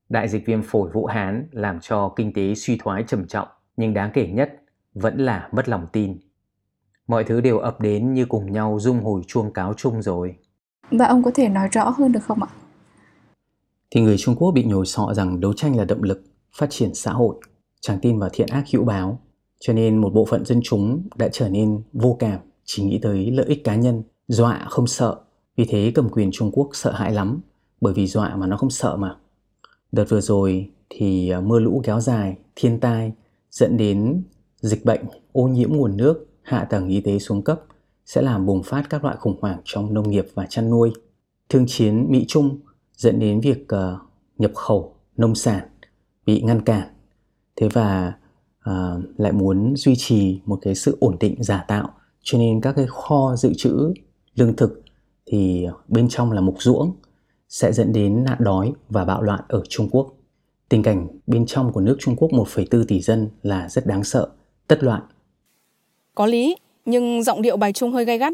Đại 0.10 0.28
dịch 0.28 0.46
viêm 0.46 0.62
phổi 0.62 0.90
Vũ 0.94 1.06
Hán 1.06 1.48
làm 1.52 1.80
cho 1.80 2.14
kinh 2.16 2.34
tế 2.34 2.56
suy 2.56 2.78
thoái 2.84 3.04
trầm 3.08 3.28
trọng, 3.28 3.48
nhưng 3.78 3.94
đáng 3.94 4.12
kể 4.14 4.28
nhất 4.28 4.50
vẫn 4.94 5.18
là 5.18 5.50
mất 5.52 5.70
lòng 5.70 5.88
tin. 5.92 6.18
Mọi 7.08 7.24
thứ 7.24 7.42
đều 7.42 7.60
ập 7.60 7.82
đến 7.82 8.14
như 8.14 8.26
cùng 8.26 8.52
nhau 8.52 8.78
rung 8.80 9.04
hồi 9.04 9.22
chuông 9.28 9.54
cáo 9.54 9.74
chung 9.74 10.02
rồi. 10.02 10.36
Và 10.92 11.06
ông 11.06 11.24
có 11.24 11.32
thể 11.34 11.50
nói 11.50 11.68
rõ 11.72 11.90
hơn 11.90 12.12
được 12.12 12.24
không 12.24 12.44
ạ? 12.44 12.50
Thì 13.92 14.02
người 14.02 14.18
Trung 14.18 14.36
Quốc 14.36 14.52
bị 14.52 14.64
nhồi 14.64 14.86
sọ 14.86 15.14
rằng 15.14 15.40
đấu 15.40 15.54
tranh 15.54 15.76
là 15.76 15.86
động 15.86 16.04
lực, 16.04 16.24
phát 16.58 16.68
triển 16.70 16.94
xã 16.94 17.12
hội, 17.12 17.36
chẳng 17.82 18.00
tin 18.02 18.20
vào 18.20 18.30
thiện 18.34 18.48
ác 18.48 18.64
hữu 18.74 18.84
báo. 18.84 19.20
Cho 19.60 19.74
nên 19.74 19.98
một 19.98 20.14
bộ 20.14 20.26
phận 20.26 20.46
dân 20.46 20.60
chúng 20.64 21.04
đã 21.16 21.30
trở 21.32 21.50
nên 21.50 21.82
vô 21.94 22.16
cảm, 22.20 22.40
chỉ 22.66 22.84
nghĩ 22.84 23.00
tới 23.02 23.32
lợi 23.32 23.46
ích 23.46 23.64
cá 23.64 23.76
nhân, 23.76 24.04
dọa 24.28 24.66
không 24.70 24.88
sợ. 24.88 25.16
Vì 25.56 25.66
thế 25.66 25.92
cầm 25.96 26.10
quyền 26.10 26.30
Trung 26.32 26.52
Quốc 26.54 26.70
sợ 26.74 26.92
hãi 26.92 27.14
lắm, 27.14 27.42
bởi 27.82 27.94
vì 27.94 28.08
dọa 28.08 28.36
mà 28.36 28.48
nó 28.48 28.58
không 28.58 28.70
sợ 28.70 28.96
mà. 28.96 29.16
Đợt 29.92 30.06
vừa 30.10 30.22
rồi 30.22 30.70
thì 30.90 31.30
à, 31.30 31.40
mưa 31.40 31.60
lũ 31.60 31.82
kéo 31.84 32.00
dài, 32.00 32.38
thiên 32.56 32.80
tai 32.80 33.14
dẫn 33.52 33.78
đến 33.78 34.24
dịch 34.62 34.86
bệnh, 34.86 35.02
ô 35.32 35.44
nhiễm 35.44 35.70
nguồn 35.72 35.98
nước, 35.98 36.28
hạ 36.42 36.64
tầng 36.70 36.88
y 36.88 37.02
tế 37.02 37.20
xuống 37.20 37.42
cấp 37.42 37.62
sẽ 38.06 38.22
làm 38.22 38.46
bùng 38.46 38.64
phát 38.64 38.90
các 38.90 39.04
loại 39.04 39.16
khủng 39.20 39.38
hoảng 39.42 39.62
trong 39.64 39.94
nông 39.94 40.10
nghiệp 40.10 40.26
và 40.34 40.46
chăn 40.50 40.70
nuôi. 40.70 40.92
Thương 41.50 41.66
chiến 41.68 42.06
Mỹ-Trung 42.10 42.60
dẫn 42.96 43.20
đến 43.20 43.42
việc 43.42 43.68
uh, 43.76 44.02
nhập 44.38 44.52
khẩu 44.56 44.96
nông 45.18 45.36
sản 45.36 45.68
bị 46.26 46.42
ngăn 46.42 46.62
cản. 46.62 46.88
Thế 47.56 47.70
và 47.74 48.14
uh, 48.70 49.20
lại 49.20 49.32
muốn 49.32 49.76
duy 49.76 49.96
trì 49.98 50.42
một 50.46 50.60
cái 50.62 50.76
sự 50.76 50.98
ổn 51.00 51.18
định 51.20 51.44
giả 51.44 51.66
tạo 51.68 51.90
cho 52.24 52.38
nên 52.38 52.62
các 52.62 52.74
cái 52.76 52.86
kho 52.88 53.36
dự 53.36 53.54
trữ 53.58 53.94
lương 54.36 54.56
thực 54.56 54.82
thì 55.26 55.68
bên 55.88 56.08
trong 56.10 56.32
là 56.32 56.42
mục 56.42 56.56
ruỗng 56.60 56.96
sẽ 57.50 57.72
dẫn 57.72 57.94
đến 57.94 58.24
nạn 58.24 58.38
đói 58.40 58.74
và 58.90 59.06
bạo 59.06 59.22
loạn 59.22 59.40
ở 59.48 59.64
Trung 59.70 59.90
Quốc. 59.92 60.14
Tình 60.70 60.84
cảnh 60.84 61.08
bên 61.28 61.46
trong 61.46 61.74
của 61.74 61.82
nước 61.82 61.98
Trung 62.00 62.16
Quốc 62.16 62.30
1,4 62.32 62.86
tỷ 62.88 63.02
dân 63.02 63.30
là 63.44 63.70
rất 63.70 63.86
đáng 63.86 64.04
sợ, 64.04 64.30
tất 64.68 64.84
loạn. 64.84 65.02
Có 66.16 66.26
lý, 66.26 66.56
nhưng 66.86 67.24
giọng 67.24 67.42
điệu 67.42 67.58
bài 67.58 67.74
Trung 67.74 67.92
hơi 67.92 68.06
gay 68.06 68.18
gắt. 68.18 68.34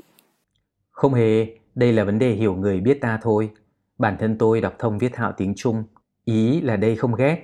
Không 0.92 1.14
hề, 1.14 1.48
đây 1.76 1.94
là 1.94 2.04
vấn 2.04 2.20
đề 2.20 2.32
hiểu 2.32 2.56
người 2.56 2.80
biết 2.80 3.02
ta 3.02 3.20
thôi. 3.22 3.50
Bản 3.98 4.18
thân 4.20 4.38
tôi 4.38 4.62
đọc 4.62 4.74
thông 4.80 4.98
viết 4.98 5.16
hạo 5.16 5.34
tiếng 5.38 5.54
Trung, 5.56 5.84
ý 6.26 6.62
là 6.62 6.76
đây 6.76 6.96
không 6.96 7.16
ghét, 7.16 7.38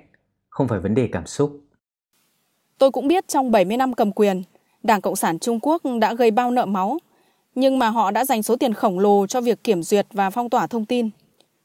không 0.50 0.68
phải 0.68 0.80
vấn 0.80 0.96
đề 0.96 1.10
cảm 1.12 1.26
xúc. 1.26 1.60
Tôi 2.78 2.92
cũng 2.92 3.08
biết 3.08 3.28
trong 3.28 3.52
70 3.52 3.78
năm 3.78 3.94
cầm 3.94 4.12
quyền, 4.12 4.44
Đảng 4.84 5.02
Cộng 5.02 5.16
sản 5.16 5.40
Trung 5.40 5.60
Quốc 5.62 5.82
đã 6.02 6.14
gây 6.14 6.32
bao 6.32 6.52
nợ 6.52 6.66
máu, 6.66 6.98
nhưng 7.56 7.80
mà 7.80 7.90
họ 7.90 8.12
đã 8.12 8.26
dành 8.26 8.44
số 8.44 8.56
tiền 8.56 8.74
khổng 8.74 9.00
lồ 9.00 9.28
cho 9.28 9.42
việc 9.42 9.64
kiểm 9.64 9.84
duyệt 9.84 10.08
và 10.12 10.30
phong 10.30 10.50
tỏa 10.50 10.68
thông 10.68 10.86
tin. 10.86 11.10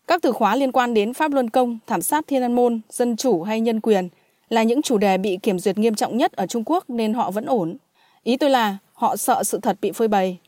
Các 0.07 0.23
từ 0.23 0.33
khóa 0.33 0.57
liên 0.57 0.73
quan 0.73 0.95
đến 0.95 1.15
Pháp 1.15 1.33
Luân 1.33 1.51
Công, 1.51 1.79
thảm 1.87 2.03
sát 2.03 2.25
Thiên 2.27 2.43
An 2.43 2.55
Môn, 2.55 2.81
dân 2.91 3.17
chủ 3.17 3.43
hay 3.43 3.61
nhân 3.61 3.81
quyền 3.81 4.09
là 4.49 4.63
những 4.63 4.83
chủ 4.83 4.99
đề 4.99 5.19
bị 5.19 5.39
kiểm 5.43 5.59
duyệt 5.59 5.79
nghiêm 5.79 5.95
trọng 5.95 6.17
nhất 6.17 6.33
ở 6.33 6.47
Trung 6.47 6.63
Quốc 6.67 6.91
nên 6.91 7.15
họ 7.15 7.31
vẫn 7.31 7.47
ổn. 7.47 7.77
Ý 8.23 8.37
tôi 8.37 8.51
là 8.51 8.77
họ 8.99 9.17
sợ 9.17 9.45
sự 9.45 9.59
thật 9.63 9.79
bị 9.81 9.93
phơi 9.93 10.09
bày. 10.09 10.39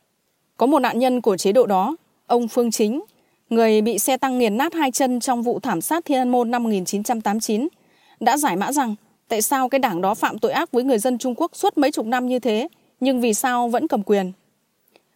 Có 0.56 0.66
một 0.66 0.78
nạn 0.78 0.98
nhân 0.98 1.20
của 1.20 1.36
chế 1.36 1.52
độ 1.52 1.66
đó, 1.66 1.96
ông 2.26 2.48
Phương 2.48 2.70
Chính, 2.70 3.00
người 3.50 3.80
bị 3.80 3.98
xe 3.98 4.16
tăng 4.16 4.38
nghiền 4.38 4.56
nát 4.56 4.74
hai 4.74 4.90
chân 4.90 5.20
trong 5.20 5.42
vụ 5.42 5.60
thảm 5.60 5.80
sát 5.80 6.04
Thiên 6.04 6.18
An 6.18 6.28
Môn 6.28 6.50
năm 6.50 6.62
1989, 6.62 7.68
đã 8.20 8.36
giải 8.36 8.56
mã 8.56 8.72
rằng 8.72 8.94
tại 9.28 9.42
sao 9.42 9.68
cái 9.68 9.78
đảng 9.78 10.00
đó 10.00 10.14
phạm 10.14 10.38
tội 10.38 10.52
ác 10.52 10.72
với 10.72 10.84
người 10.84 10.98
dân 10.98 11.18
Trung 11.18 11.34
Quốc 11.36 11.50
suốt 11.54 11.78
mấy 11.78 11.90
chục 11.92 12.06
năm 12.06 12.26
như 12.26 12.38
thế, 12.38 12.68
nhưng 13.00 13.20
vì 13.20 13.34
sao 13.34 13.68
vẫn 13.68 13.88
cầm 13.88 14.02
quyền. 14.02 14.32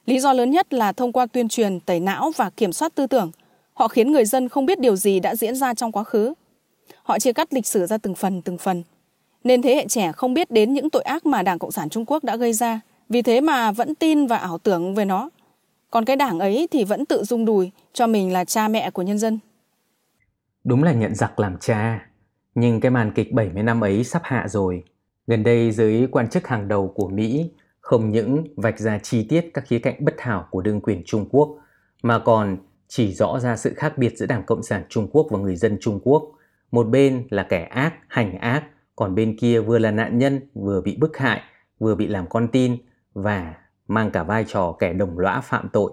Lý 0.07 0.21
do 0.21 0.33
lớn 0.33 0.51
nhất 0.51 0.73
là 0.73 0.93
thông 0.93 1.13
qua 1.13 1.27
tuyên 1.27 1.49
truyền, 1.49 1.81
tẩy 1.81 2.01
não 2.01 2.33
và 2.37 2.51
kiểm 2.51 2.73
soát 2.73 2.95
tư 2.95 3.07
tưởng, 3.07 3.31
họ 3.73 3.89
khiến 3.89 4.13
người 4.13 4.25
dân 4.25 4.49
không 4.49 4.67
biết 4.67 4.81
điều 4.81 4.97
gì 4.97 5.21
đã 5.21 5.37
diễn 5.37 5.57
ra 5.57 5.75
trong 5.75 5.93
quá 5.93 6.05
khứ. 6.05 6.35
Họ 7.03 7.19
chia 7.19 7.33
cắt 7.33 7.55
lịch 7.55 7.67
sử 7.67 7.87
ra 7.87 7.99
từng 7.99 8.15
phần 8.15 8.43
từng 8.43 8.59
phần, 8.59 8.83
nên 9.45 9.63
thế 9.63 9.75
hệ 9.75 9.87
trẻ 9.89 10.13
không 10.13 10.35
biết 10.35 10.51
đến 10.51 10.75
những 10.75 10.91
tội 10.91 11.03
ác 11.03 11.27
mà 11.27 11.43
Đảng 11.43 11.59
Cộng 11.59 11.73
sản 11.73 11.89
Trung 11.89 12.05
Quốc 12.07 12.25
đã 12.25 12.37
gây 12.37 12.53
ra– 12.53 12.81
vì 13.09 13.23
thế 13.23 13.41
mà 13.41 13.73
vẫn 13.73 13.95
tin 13.95 14.27
và 14.27 14.37
ảo 14.37 14.59
tưởng 14.59 14.95
về 14.95 15.05
nó. 15.05 15.31
Còn 15.91 16.05
cái 16.05 16.17
đảng 16.17 16.39
ấy 16.39 16.69
thì 16.71 16.85
vẫn 16.85 17.07
tự 17.07 17.25
dung 17.25 17.45
đùi 17.45 17.71
cho 17.93 18.07
mình 18.07 18.33
là 18.33 18.45
cha 18.45 18.69
mẹ 18.69 18.91
của 18.91 19.03
nhân 19.03 19.19
dân. 19.19 19.39
Đúng 20.65 20.83
là 20.83 20.93
nhận 20.93 21.15
giặc 21.15 21.41
làm 21.41 21.57
cha. 21.61 22.07
Nhưng 22.55 22.81
cái 22.81 22.91
màn 22.91 23.13
kịch 23.15 23.33
70 23.33 23.63
năm 23.63 23.85
ấy 23.85 24.05
sắp 24.05 24.23
hạ 24.25 24.47
rồi. 24.49 24.85
Gần 25.27 25.43
đây 25.43 25.71
giới 25.71 26.09
quan 26.11 26.29
chức 26.29 26.47
hàng 26.47 26.69
đầu 26.69 26.89
của 26.89 27.09
Mỹ 27.09 27.51
không 27.81 28.11
những 28.11 28.45
vạch 28.57 28.79
ra 28.79 28.99
chi 28.99 29.27
tiết 29.29 29.51
các 29.55 29.65
khía 29.67 29.79
cạnh 29.79 30.05
bất 30.05 30.15
hảo 30.19 30.47
của 30.51 30.63
đương 30.63 30.81
quyền 30.81 31.03
Trung 31.07 31.29
Quốc 31.31 31.59
mà 32.03 32.19
còn 32.19 32.57
chỉ 32.89 33.15
rõ 33.15 33.39
ra 33.41 33.57
sự 33.57 33.75
khác 33.77 33.99
biệt 33.99 34.19
giữa 34.19 34.27
Đảng 34.27 34.43
Cộng 34.47 34.63
sản 34.63 34.83
Trung 34.89 35.09
Quốc 35.13 35.27
và 35.31 35.39
người 35.39 35.57
dân 35.57 35.79
Trung 35.81 36.01
Quốc. 36.03 36.33
Một 36.71 36.89
bên 36.89 37.27
là 37.31 37.43
kẻ 37.43 37.63
ác, 37.63 37.95
hành 38.09 38.39
ác, 38.39 38.65
còn 38.97 39.15
bên 39.15 39.37
kia 39.39 39.61
vừa 39.61 39.79
là 39.79 39.91
nạn 39.91 40.19
nhân, 40.19 40.41
vừa 40.55 40.81
bị 40.81 40.97
bức 41.01 41.17
hại, 41.17 41.41
vừa 41.79 41.95
bị 41.95 42.07
làm 42.07 42.27
con 42.29 42.49
tin, 42.49 42.77
và 43.15 43.55
mang 43.89 44.11
cả 44.11 44.23
vai 44.23 44.45
trò 44.49 44.77
kẻ 44.79 44.93
đồng 44.93 45.19
lõa 45.19 45.41
phạm 45.41 45.69
tội. 45.69 45.93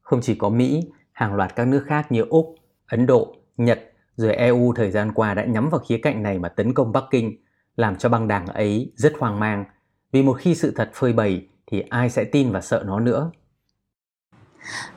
Không 0.00 0.20
chỉ 0.22 0.34
có 0.34 0.48
Mỹ, 0.48 0.90
hàng 1.12 1.34
loạt 1.34 1.56
các 1.56 1.68
nước 1.68 1.84
khác 1.86 2.12
như 2.12 2.22
Úc, 2.22 2.54
Ấn 2.86 3.06
Độ, 3.06 3.36
Nhật 3.56 3.80
rồi 4.16 4.34
EU 4.34 4.72
thời 4.76 4.90
gian 4.90 5.12
qua 5.12 5.34
đã 5.34 5.44
nhắm 5.44 5.68
vào 5.68 5.80
khía 5.80 5.98
cạnh 5.98 6.22
này 6.22 6.38
mà 6.38 6.48
tấn 6.48 6.74
công 6.74 6.92
Bắc 6.92 7.04
Kinh, 7.10 7.36
làm 7.76 7.96
cho 7.96 8.08
băng 8.08 8.28
đảng 8.28 8.46
ấy 8.46 8.92
rất 8.96 9.12
hoang 9.18 9.40
mang, 9.40 9.64
vì 10.12 10.22
một 10.22 10.32
khi 10.32 10.54
sự 10.54 10.72
thật 10.76 10.90
phơi 10.94 11.12
bày 11.12 11.46
thì 11.66 11.80
ai 11.80 12.10
sẽ 12.10 12.24
tin 12.24 12.50
và 12.50 12.60
sợ 12.60 12.82
nó 12.86 13.00
nữa. 13.00 13.30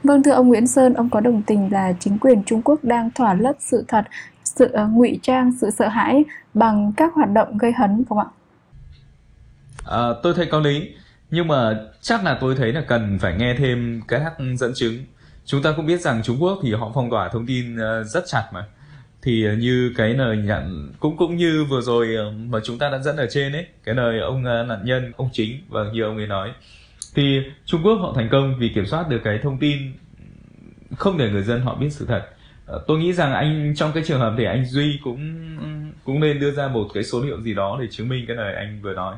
Vâng 0.03 0.23
thưa 0.23 0.31
ông 0.31 0.47
Nguyễn 0.47 0.67
Sơn, 0.67 0.93
ông 0.93 1.09
có 1.09 1.19
đồng 1.19 1.41
tình 1.41 1.71
là 1.71 1.93
chính 1.99 2.19
quyền 2.19 2.43
Trung 2.43 2.61
Quốc 2.61 2.79
đang 2.83 3.09
thỏa 3.15 3.33
lấp 3.33 3.55
sự 3.59 3.85
thật, 3.87 4.05
sự 4.43 4.73
uh, 4.83 4.89
ngụy 4.89 5.19
trang, 5.21 5.51
sự 5.61 5.69
sợ 5.69 5.87
hãi 5.87 6.25
bằng 6.53 6.91
các 6.97 7.13
hoạt 7.13 7.29
động 7.33 7.57
gây 7.57 7.71
hấn 7.71 8.03
không 8.09 8.19
ạ? 8.19 8.25
À, 9.89 10.13
tôi 10.23 10.33
thấy 10.33 10.45
có 10.45 10.59
lý. 10.59 10.93
Nhưng 11.31 11.47
mà 11.47 11.79
chắc 12.01 12.23
là 12.23 12.37
tôi 12.41 12.55
thấy 12.55 12.73
là 12.73 12.81
cần 12.81 13.19
phải 13.19 13.35
nghe 13.37 13.55
thêm 13.57 14.01
các 14.07 14.33
dẫn 14.57 14.71
chứng. 14.75 14.97
Chúng 15.45 15.61
ta 15.61 15.71
cũng 15.71 15.85
biết 15.85 16.01
rằng 16.01 16.23
Trung 16.23 16.37
Quốc 16.39 16.59
thì 16.63 16.73
họ 16.73 16.91
phong 16.95 17.09
tỏa 17.09 17.29
thông 17.29 17.45
tin 17.45 17.77
ờ, 17.77 18.03
rất 18.03 18.23
chặt 18.27 18.49
mà. 18.53 18.65
Thì 19.21 19.45
ờ, 19.45 19.53
như 19.53 19.93
cái 19.97 20.13
lời 20.13 20.37
nhận 20.37 20.91
cũng 20.99 21.17
cũng 21.17 21.35
như 21.35 21.65
vừa 21.69 21.81
rồi 21.81 22.17
mà 22.35 22.59
chúng 22.63 22.79
ta 22.79 22.89
đã 22.89 22.97
dẫn 22.99 23.17
ở 23.17 23.27
trên 23.29 23.53
ấy 23.53 23.65
cái 23.83 23.95
lời 23.95 24.19
ông 24.19 24.43
nạn 24.43 24.79
nhân 24.83 25.11
ông 25.17 25.29
chính 25.33 25.61
và 25.69 25.81
như 25.93 26.03
ông 26.03 26.17
ấy 26.17 26.27
nói. 26.27 26.51
Thì 27.15 27.41
Trung 27.65 27.81
Quốc 27.83 27.95
họ 27.95 28.13
thành 28.15 28.29
công 28.31 28.55
vì 28.59 28.69
kiểm 28.75 28.85
soát 28.85 29.09
được 29.09 29.21
cái 29.23 29.39
thông 29.43 29.59
tin 29.59 29.77
không 30.97 31.17
để 31.17 31.29
người 31.29 31.43
dân 31.43 31.61
họ 31.61 31.75
biết 31.75 31.89
sự 31.89 32.05
thật. 32.05 32.25
Tôi 32.87 32.99
nghĩ 32.99 33.13
rằng 33.13 33.33
anh 33.33 33.73
trong 33.75 33.91
cái 33.93 34.03
trường 34.07 34.19
hợp 34.19 34.33
thì 34.37 34.45
anh 34.45 34.65
Duy 34.65 34.99
cũng 35.03 35.45
cũng 36.03 36.19
nên 36.19 36.39
đưa 36.39 36.51
ra 36.51 36.67
một 36.67 36.87
cái 36.93 37.03
số 37.03 37.21
liệu 37.21 37.41
gì 37.41 37.53
đó 37.53 37.77
để 37.81 37.87
chứng 37.91 38.09
minh 38.09 38.25
cái 38.27 38.35
lời 38.35 38.55
anh 38.55 38.81
vừa 38.81 38.93
nói 38.93 39.15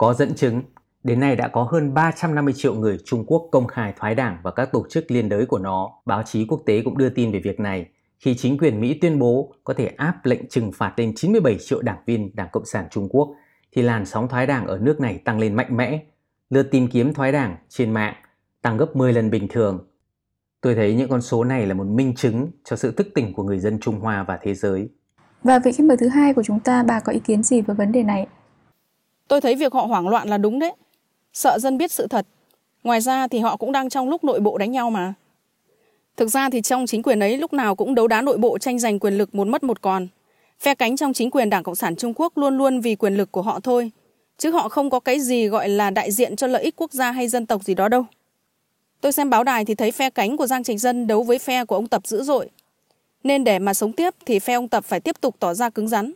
có 0.00 0.14
dẫn 0.14 0.34
chứng, 0.34 0.62
đến 1.04 1.20
nay 1.20 1.36
đã 1.36 1.48
có 1.48 1.62
hơn 1.62 1.94
350 1.94 2.54
triệu 2.56 2.74
người 2.74 2.98
Trung 3.04 3.24
Quốc 3.26 3.48
công 3.52 3.66
khai 3.66 3.92
thoái 3.98 4.14
đảng 4.14 4.38
và 4.42 4.50
các 4.50 4.72
tổ 4.72 4.86
chức 4.90 5.10
liên 5.10 5.28
đới 5.28 5.46
của 5.46 5.58
nó. 5.58 5.90
Báo 6.06 6.22
chí 6.22 6.46
quốc 6.46 6.62
tế 6.66 6.82
cũng 6.84 6.98
đưa 6.98 7.08
tin 7.08 7.32
về 7.32 7.40
việc 7.44 7.60
này 7.60 7.86
khi 8.18 8.34
chính 8.34 8.58
quyền 8.58 8.80
Mỹ 8.80 8.98
tuyên 9.00 9.18
bố 9.18 9.54
có 9.64 9.74
thể 9.74 9.86
áp 9.86 10.26
lệnh 10.26 10.48
trừng 10.48 10.72
phạt 10.74 10.92
lên 10.96 11.12
97 11.16 11.58
triệu 11.58 11.82
đảng 11.82 11.98
viên 12.06 12.30
Đảng 12.36 12.48
Cộng 12.52 12.64
sản 12.64 12.86
Trung 12.90 13.08
Quốc 13.08 13.34
thì 13.72 13.82
làn 13.82 14.06
sóng 14.06 14.28
thoái 14.28 14.46
đảng 14.46 14.66
ở 14.66 14.78
nước 14.78 15.00
này 15.00 15.20
tăng 15.24 15.38
lên 15.38 15.54
mạnh 15.54 15.76
mẽ. 15.76 16.04
Lượt 16.50 16.68
tìm 16.70 16.88
kiếm 16.88 17.14
thoái 17.14 17.32
đảng 17.32 17.56
trên 17.68 17.90
mạng 17.90 18.14
tăng 18.62 18.76
gấp 18.76 18.96
10 18.96 19.12
lần 19.12 19.30
bình 19.30 19.48
thường. 19.48 19.86
Tôi 20.60 20.74
thấy 20.74 20.94
những 20.94 21.08
con 21.08 21.22
số 21.22 21.44
này 21.44 21.66
là 21.66 21.74
một 21.74 21.86
minh 21.86 22.14
chứng 22.14 22.50
cho 22.64 22.76
sự 22.76 22.92
thức 22.92 23.06
tỉnh 23.14 23.34
của 23.34 23.42
người 23.42 23.58
dân 23.58 23.80
Trung 23.80 24.00
Hoa 24.00 24.24
và 24.28 24.38
thế 24.42 24.54
giới. 24.54 24.88
Và 25.44 25.58
vị 25.58 25.72
khách 25.72 25.84
mời 25.84 25.96
thứ 25.96 26.08
hai 26.08 26.34
của 26.34 26.42
chúng 26.42 26.60
ta, 26.60 26.82
bà 26.82 27.00
có 27.00 27.12
ý 27.12 27.18
kiến 27.18 27.42
gì 27.42 27.60
về 27.60 27.74
vấn 27.74 27.92
đề 27.92 28.02
này? 28.02 28.26
Tôi 29.30 29.40
thấy 29.40 29.54
việc 29.54 29.72
họ 29.72 29.82
hoảng 29.82 30.08
loạn 30.08 30.28
là 30.28 30.38
đúng 30.38 30.58
đấy. 30.58 30.72
Sợ 31.32 31.58
dân 31.60 31.78
biết 31.78 31.92
sự 31.92 32.06
thật. 32.06 32.26
Ngoài 32.84 33.00
ra 33.00 33.28
thì 33.28 33.38
họ 33.38 33.56
cũng 33.56 33.72
đang 33.72 33.88
trong 33.88 34.08
lúc 34.08 34.24
nội 34.24 34.40
bộ 34.40 34.58
đánh 34.58 34.72
nhau 34.72 34.90
mà. 34.90 35.14
Thực 36.16 36.28
ra 36.28 36.50
thì 36.50 36.62
trong 36.62 36.86
chính 36.86 37.02
quyền 37.02 37.20
ấy 37.20 37.38
lúc 37.38 37.52
nào 37.52 37.74
cũng 37.74 37.94
đấu 37.94 38.08
đá 38.08 38.22
nội 38.22 38.38
bộ 38.38 38.58
tranh 38.58 38.78
giành 38.78 38.98
quyền 38.98 39.18
lực 39.18 39.34
một 39.34 39.46
mất 39.46 39.62
một 39.62 39.82
còn. 39.82 40.08
Phe 40.60 40.74
cánh 40.74 40.96
trong 40.96 41.12
chính 41.12 41.30
quyền 41.30 41.50
Đảng 41.50 41.62
Cộng 41.62 41.74
sản 41.74 41.96
Trung 41.96 42.12
Quốc 42.16 42.38
luôn 42.38 42.58
luôn 42.58 42.80
vì 42.80 42.94
quyền 42.94 43.16
lực 43.16 43.32
của 43.32 43.42
họ 43.42 43.60
thôi. 43.60 43.90
Chứ 44.38 44.50
họ 44.50 44.68
không 44.68 44.90
có 44.90 45.00
cái 45.00 45.20
gì 45.20 45.46
gọi 45.46 45.68
là 45.68 45.90
đại 45.90 46.10
diện 46.12 46.36
cho 46.36 46.46
lợi 46.46 46.62
ích 46.62 46.76
quốc 46.76 46.92
gia 46.92 47.10
hay 47.10 47.28
dân 47.28 47.46
tộc 47.46 47.62
gì 47.64 47.74
đó 47.74 47.88
đâu. 47.88 48.04
Tôi 49.00 49.12
xem 49.12 49.30
báo 49.30 49.44
đài 49.44 49.64
thì 49.64 49.74
thấy 49.74 49.90
phe 49.90 50.10
cánh 50.10 50.36
của 50.36 50.46
Giang 50.46 50.64
Trạch 50.64 50.78
Dân 50.78 51.06
đấu 51.06 51.22
với 51.22 51.38
phe 51.38 51.64
của 51.64 51.76
ông 51.76 51.88
Tập 51.88 52.06
dữ 52.06 52.22
dội. 52.22 52.48
Nên 53.24 53.44
để 53.44 53.58
mà 53.58 53.74
sống 53.74 53.92
tiếp 53.92 54.14
thì 54.26 54.38
phe 54.38 54.54
ông 54.54 54.68
Tập 54.68 54.84
phải 54.84 55.00
tiếp 55.00 55.20
tục 55.20 55.36
tỏ 55.38 55.54
ra 55.54 55.70
cứng 55.70 55.88
rắn. 55.88 56.12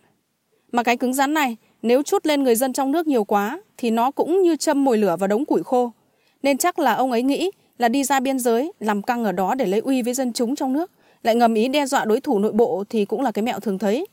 Mà 0.72 0.82
cái 0.82 0.96
cứng 0.96 1.14
rắn 1.14 1.34
này 1.34 1.56
nếu 1.84 2.02
chút 2.02 2.26
lên 2.26 2.42
người 2.42 2.54
dân 2.54 2.72
trong 2.72 2.92
nước 2.92 3.06
nhiều 3.06 3.24
quá 3.24 3.60
thì 3.76 3.90
nó 3.90 4.10
cũng 4.10 4.42
như 4.42 4.56
châm 4.56 4.84
mồi 4.84 4.98
lửa 4.98 5.16
vào 5.20 5.28
đống 5.28 5.44
củi 5.44 5.62
khô. 5.62 5.92
Nên 6.42 6.58
chắc 6.58 6.78
là 6.78 6.94
ông 6.94 7.12
ấy 7.12 7.22
nghĩ 7.22 7.50
là 7.78 7.88
đi 7.88 8.04
ra 8.04 8.20
biên 8.20 8.38
giới 8.38 8.72
làm 8.80 9.02
căng 9.02 9.24
ở 9.24 9.32
đó 9.32 9.54
để 9.54 9.66
lấy 9.66 9.80
uy 9.80 10.02
với 10.02 10.14
dân 10.14 10.32
chúng 10.32 10.56
trong 10.56 10.72
nước, 10.72 10.90
lại 11.22 11.34
ngầm 11.34 11.54
ý 11.54 11.68
đe 11.68 11.86
dọa 11.86 12.04
đối 12.04 12.20
thủ 12.20 12.38
nội 12.38 12.52
bộ 12.52 12.84
thì 12.88 13.04
cũng 13.04 13.22
là 13.22 13.32
cái 13.32 13.42
mẹo 13.42 13.60
thường 13.60 13.78
thấy. 13.78 14.06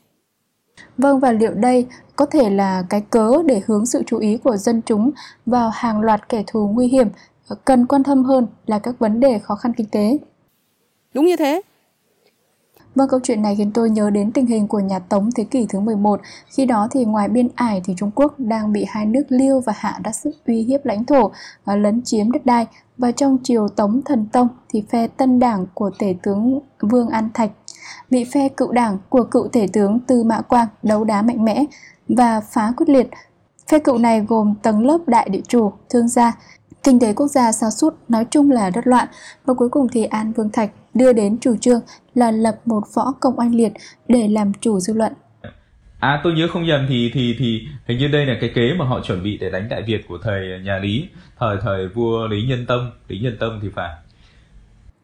Vâng 0.98 1.20
và 1.20 1.32
liệu 1.32 1.54
đây 1.54 1.86
có 2.16 2.26
thể 2.26 2.50
là 2.50 2.84
cái 2.90 3.02
cớ 3.10 3.30
để 3.46 3.62
hướng 3.66 3.86
sự 3.86 4.02
chú 4.06 4.18
ý 4.18 4.36
của 4.36 4.56
dân 4.56 4.82
chúng 4.86 5.10
vào 5.46 5.70
hàng 5.74 6.00
loạt 6.00 6.28
kẻ 6.28 6.44
thù 6.46 6.68
nguy 6.74 6.88
hiểm 6.88 7.08
cần 7.64 7.86
quan 7.86 8.04
tâm 8.04 8.24
hơn 8.24 8.46
là 8.66 8.78
các 8.78 8.98
vấn 8.98 9.20
đề 9.20 9.38
khó 9.38 9.54
khăn 9.54 9.72
kinh 9.76 9.86
tế. 9.86 10.18
Đúng 11.14 11.24
như 11.24 11.36
thế. 11.36 11.62
Vâng, 12.94 13.08
câu 13.08 13.20
chuyện 13.22 13.42
này 13.42 13.56
khiến 13.56 13.70
tôi 13.72 13.90
nhớ 13.90 14.10
đến 14.10 14.32
tình 14.32 14.46
hình 14.46 14.68
của 14.68 14.80
nhà 14.80 14.98
Tống 14.98 15.30
thế 15.36 15.44
kỷ 15.44 15.66
thứ 15.68 15.80
11. 15.80 16.20
Khi 16.46 16.66
đó 16.66 16.88
thì 16.90 17.04
ngoài 17.04 17.28
biên 17.28 17.48
ải 17.54 17.80
thì 17.84 17.94
Trung 17.96 18.10
Quốc 18.14 18.34
đang 18.38 18.72
bị 18.72 18.84
hai 18.88 19.06
nước 19.06 19.22
Liêu 19.28 19.60
và 19.60 19.72
Hạ 19.76 19.98
đã 20.04 20.12
sức 20.12 20.30
uy 20.46 20.62
hiếp 20.62 20.86
lãnh 20.86 21.04
thổ, 21.04 21.30
và 21.64 21.76
lấn 21.76 22.02
chiếm 22.04 22.32
đất 22.32 22.46
đai. 22.46 22.66
Và 22.98 23.12
trong 23.12 23.38
triều 23.42 23.68
Tống 23.68 24.02
Thần 24.04 24.26
Tông 24.32 24.48
thì 24.68 24.84
phe 24.90 25.06
tân 25.06 25.38
đảng 25.38 25.66
của 25.74 25.90
tể 25.98 26.14
tướng 26.22 26.60
Vương 26.80 27.08
An 27.08 27.28
Thạch 27.34 27.50
bị 28.10 28.24
phe 28.24 28.48
cựu 28.48 28.72
đảng 28.72 28.98
của 29.08 29.24
cựu 29.24 29.48
tể 29.48 29.66
tướng 29.72 30.00
Tư 30.00 30.24
Mã 30.24 30.40
Quang 30.40 30.68
đấu 30.82 31.04
đá 31.04 31.22
mạnh 31.22 31.44
mẽ 31.44 31.64
và 32.08 32.40
phá 32.40 32.72
quyết 32.76 32.88
liệt. 32.88 33.10
Phe 33.68 33.78
cựu 33.78 33.98
này 33.98 34.20
gồm 34.20 34.54
tầng 34.62 34.86
lớp 34.86 34.98
đại 35.06 35.28
địa 35.28 35.40
chủ, 35.48 35.72
thương 35.90 36.08
gia, 36.08 36.32
kinh 36.82 36.98
tế 36.98 37.12
quốc 37.12 37.28
gia 37.28 37.52
sa 37.52 37.70
sút 37.70 37.94
nói 38.08 38.26
chung 38.30 38.50
là 38.50 38.70
rất 38.70 38.86
loạn 38.86 39.08
và 39.44 39.54
cuối 39.54 39.68
cùng 39.68 39.86
thì 39.92 40.04
An 40.04 40.32
Vương 40.32 40.50
Thạch 40.50 40.70
đưa 40.94 41.12
đến 41.12 41.38
chủ 41.40 41.56
trương 41.56 41.80
là 42.14 42.30
lập 42.30 42.60
một 42.64 42.82
võ 42.94 43.12
công 43.20 43.38
oanh 43.38 43.54
liệt 43.54 43.72
để 44.08 44.28
làm 44.28 44.52
chủ 44.60 44.80
dư 44.80 44.94
luận. 44.94 45.12
À 46.00 46.20
tôi 46.24 46.32
nhớ 46.32 46.48
không 46.52 46.64
nhầm 46.64 46.86
thì 46.88 47.10
thì 47.14 47.36
thì 47.38 47.60
hình 47.86 47.98
như 47.98 48.08
đây 48.08 48.26
là 48.26 48.34
cái 48.40 48.50
kế 48.54 48.74
mà 48.78 48.84
họ 48.84 49.00
chuẩn 49.00 49.22
bị 49.22 49.38
để 49.38 49.50
đánh 49.50 49.68
Đại 49.68 49.82
Việt 49.82 50.08
của 50.08 50.18
thời 50.22 50.60
nhà 50.64 50.78
Lý, 50.78 51.08
thời 51.38 51.56
thời 51.62 51.88
vua 51.88 52.26
Lý 52.26 52.42
Nhân 52.48 52.66
Tông, 52.66 52.90
Lý 53.08 53.18
Nhân 53.18 53.36
Tông 53.40 53.58
thì 53.62 53.68
phải. 53.74 53.90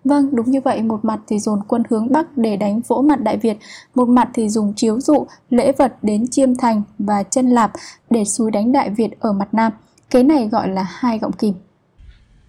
Vâng, 0.04 0.28
đúng 0.32 0.50
như 0.50 0.60
vậy, 0.60 0.82
một 0.82 1.04
mặt 1.04 1.20
thì 1.28 1.38
dồn 1.38 1.58
quân 1.68 1.82
hướng 1.90 2.12
Bắc 2.12 2.38
để 2.38 2.56
đánh 2.56 2.80
vỗ 2.88 3.02
mặt 3.02 3.22
Đại 3.22 3.36
Việt, 3.36 3.56
một 3.94 4.08
mặt 4.08 4.28
thì 4.34 4.48
dùng 4.48 4.72
chiếu 4.76 5.00
dụ, 5.00 5.26
lễ 5.50 5.72
vật 5.72 5.94
đến 6.02 6.24
Chiêm 6.30 6.56
Thành 6.56 6.82
và 6.98 7.22
chân 7.22 7.50
Lạp 7.50 7.72
để 8.10 8.24
xúi 8.24 8.50
đánh 8.50 8.72
Đại 8.72 8.90
Việt 8.90 9.20
ở 9.20 9.32
mặt 9.32 9.48
Nam. 9.52 9.72
Cái 10.10 10.22
này 10.22 10.48
gọi 10.48 10.68
là 10.68 10.86
hai 10.88 11.18
gọng 11.18 11.32
kìm. 11.32 11.54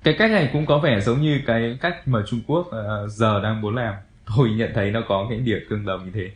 Cái 0.03 0.15
cách 0.20 0.32
này 0.32 0.50
cũng 0.53 0.65
có 0.65 0.79
vẻ 0.79 1.00
giống 1.01 1.22
như 1.22 1.39
cái 1.46 1.77
cách 1.82 2.08
mà 2.08 2.20
Trung 2.27 2.41
Quốc 2.48 2.68
uh, 2.68 3.12
giờ 3.12 3.41
đang 3.44 3.62
muốn 3.62 3.75
làm. 3.75 3.94
Tôi 4.38 4.50
nhận 4.50 4.72
thấy 4.75 4.91
nó 4.91 5.01
có 5.10 5.25
cái 5.29 5.39
điểm 5.39 5.60
tương 5.70 5.86
đồng 5.86 6.06
như 6.06 6.12
thế. 6.13 6.32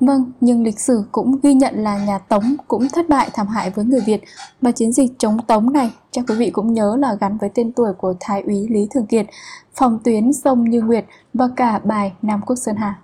Vâng, 0.00 0.32
nhưng 0.40 0.64
lịch 0.64 0.80
sử 0.80 1.02
cũng 1.12 1.40
ghi 1.42 1.54
nhận 1.54 1.74
là 1.74 1.98
nhà 1.98 2.18
Tống 2.18 2.56
cũng 2.68 2.86
thất 2.94 3.08
bại 3.08 3.30
thảm 3.34 3.46
hại 3.46 3.70
với 3.70 3.84
người 3.84 4.00
Việt 4.06 4.20
và 4.62 4.72
chiến 4.72 4.92
dịch 4.92 5.10
chống 5.18 5.38
Tống 5.46 5.72
này 5.72 5.90
chắc 6.10 6.24
quý 6.28 6.34
vị 6.38 6.50
cũng 6.50 6.72
nhớ 6.72 6.96
là 6.98 7.16
gắn 7.20 7.38
với 7.38 7.50
tên 7.54 7.72
tuổi 7.72 7.92
của 7.98 8.14
Thái 8.20 8.42
úy 8.42 8.66
Lý 8.70 8.88
Thường 8.94 9.06
Kiệt, 9.06 9.26
phòng 9.74 9.98
tuyến 10.04 10.32
sông 10.32 10.64
Như 10.64 10.82
Nguyệt 10.82 11.04
và 11.34 11.48
cả 11.56 11.80
bài 11.84 12.12
Nam 12.22 12.40
Quốc 12.46 12.56
Sơn 12.56 12.76
Hà. 12.76 12.94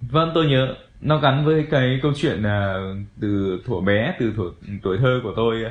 Vâng, 0.00 0.30
tôi 0.34 0.46
nhớ 0.46 0.74
nó 1.00 1.18
gắn 1.18 1.44
với 1.44 1.66
cái 1.70 1.98
câu 2.02 2.12
chuyện 2.16 2.42
là 2.42 2.78
từ 3.20 3.60
thuở 3.66 3.80
bé, 3.80 4.14
từ 4.20 4.32
tuổi, 4.36 4.52
tuổi 4.82 4.98
thơ 5.00 5.20
của 5.22 5.32
tôi 5.36 5.64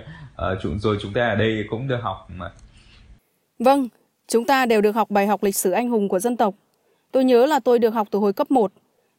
uh, 0.75 0.81
rồi 0.81 0.97
chúng 1.01 1.13
ta 1.13 1.27
ở 1.29 1.35
đây 1.35 1.65
cũng 1.69 1.87
được 1.87 1.99
học 2.01 2.27
mà. 2.35 2.51
Vâng, 3.59 3.87
chúng 4.27 4.45
ta 4.45 4.65
đều 4.65 4.81
được 4.81 4.95
học 4.95 5.09
bài 5.09 5.27
học 5.27 5.43
lịch 5.43 5.55
sử 5.55 5.71
anh 5.71 5.89
hùng 5.89 6.09
của 6.09 6.19
dân 6.19 6.37
tộc. 6.37 6.55
Tôi 7.11 7.23
nhớ 7.23 7.45
là 7.45 7.59
tôi 7.59 7.79
được 7.79 7.93
học 7.93 8.07
từ 8.11 8.19
hồi 8.19 8.33
cấp 8.33 8.51
1 8.51 8.71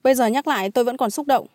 Bây 0.06 0.14
giờ 0.14 0.26
nhắc 0.26 0.48
lại 0.48 0.70
tôi 0.70 0.84
vẫn 0.84 0.96
còn 0.96 1.10
xúc 1.10 1.26
động. 1.26 1.46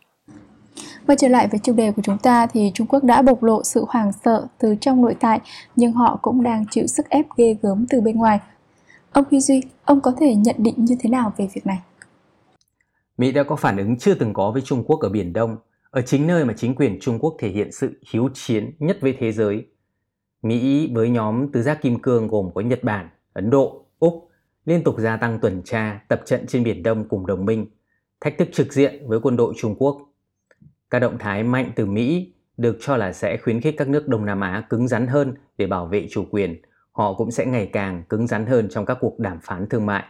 Quay 1.08 1.16
trở 1.18 1.28
lại 1.28 1.48
với 1.48 1.60
chủ 1.64 1.74
đề 1.74 1.92
của 1.92 2.02
chúng 2.02 2.18
ta 2.18 2.48
thì 2.48 2.72
Trung 2.74 2.88
Quốc 2.88 3.04
đã 3.04 3.22
bộc 3.22 3.44
lộ 3.44 3.64
sự 3.64 3.86
hoảng 3.90 4.12
sợ 4.26 4.48
từ 4.60 4.76
trong 4.82 5.02
nội 5.02 5.16
tại 5.20 5.40
nhưng 5.76 5.92
họ 5.92 6.20
cũng 6.22 6.44
đang 6.44 6.66
chịu 6.72 6.88
sức 6.88 7.10
ép 7.10 7.26
ghê 7.38 7.56
gớm 7.62 7.86
từ 7.90 8.02
bên 8.02 8.16
ngoài. 8.18 8.40
Ông 9.12 9.26
Huy 9.32 9.40
Duy, 9.40 9.62
ông 9.86 10.02
có 10.02 10.14
thể 10.20 10.36
nhận 10.36 10.56
định 10.58 10.76
như 10.78 10.96
thế 11.00 11.10
nào 11.10 11.34
về 11.38 11.48
việc 11.54 11.66
này? 11.66 11.78
Mỹ 13.18 13.32
đã 13.32 13.44
có 13.44 13.56
phản 13.56 13.78
ứng 13.78 13.98
chưa 13.98 14.14
từng 14.14 14.34
có 14.34 14.52
với 14.52 14.62
Trung 14.62 14.84
Quốc 14.88 15.00
ở 15.00 15.10
Biển 15.10 15.34
Đông, 15.34 15.58
ở 15.90 16.02
chính 16.02 16.28
nơi 16.28 16.46
mà 16.46 16.54
chính 16.58 16.76
quyền 16.76 17.00
Trung 17.02 17.20
Quốc 17.20 17.36
thể 17.40 17.50
hiện 17.50 17.72
sự 17.72 18.00
hiếu 18.12 18.30
chiến 18.34 18.76
nhất 18.80 18.98
với 19.02 19.16
thế 19.20 19.32
giới. 19.32 19.66
Mỹ 20.42 20.92
với 20.94 21.10
nhóm 21.10 21.52
tứ 21.52 21.62
giác 21.62 21.82
kim 21.82 22.02
cương 22.02 22.28
gồm 22.28 22.50
có 22.56 22.62
Nhật 22.62 22.84
Bản, 22.84 23.10
Ấn 23.34 23.50
Độ, 23.50 23.86
Úc 24.00 24.30
liên 24.66 24.84
tục 24.84 24.96
gia 25.00 25.18
tăng 25.18 25.40
tuần 25.40 25.62
tra, 25.66 26.02
tập 26.08 26.22
trận 26.26 26.48
trên 26.48 26.64
Biển 26.64 26.84
Đông 26.84 27.08
cùng 27.10 27.26
đồng 27.26 27.46
minh– 27.46 27.66
thách 28.22 28.38
thức 28.38 28.48
trực 28.52 28.74
diện 28.74 29.08
với 29.08 29.20
quân 29.20 29.38
đội 29.38 29.54
Trung 29.58 29.76
Quốc. 29.80 29.98
Các 30.90 31.00
động 31.00 31.18
thái 31.20 31.44
mạnh 31.44 31.72
từ 31.76 31.86
Mỹ 31.86 32.34
được 32.58 32.78
cho 32.80 32.98
là 32.98 33.14
sẽ 33.14 33.38
khuyến 33.38 33.62
khích 33.62 33.76
các 33.78 33.88
nước 33.88 34.08
Đông 34.08 34.26
Nam 34.26 34.42
Á 34.42 34.64
cứng 34.70 34.88
rắn 34.88 35.08
hơn 35.08 35.34
để 35.58 35.68
bảo 35.68 35.86
vệ 35.86 36.08
chủ 36.12 36.26
quyền. 36.32 36.62
Họ 36.92 37.14
cũng 37.14 37.32
sẽ 37.32 37.46
ngày 37.46 37.70
càng 37.74 38.04
cứng 38.10 38.28
rắn 38.28 38.46
hơn 38.46 38.70
trong 38.70 38.86
các 38.86 38.98
cuộc 39.02 39.20
đàm 39.20 39.40
phán 39.44 39.70
thương 39.70 39.86
mại. 39.86 40.04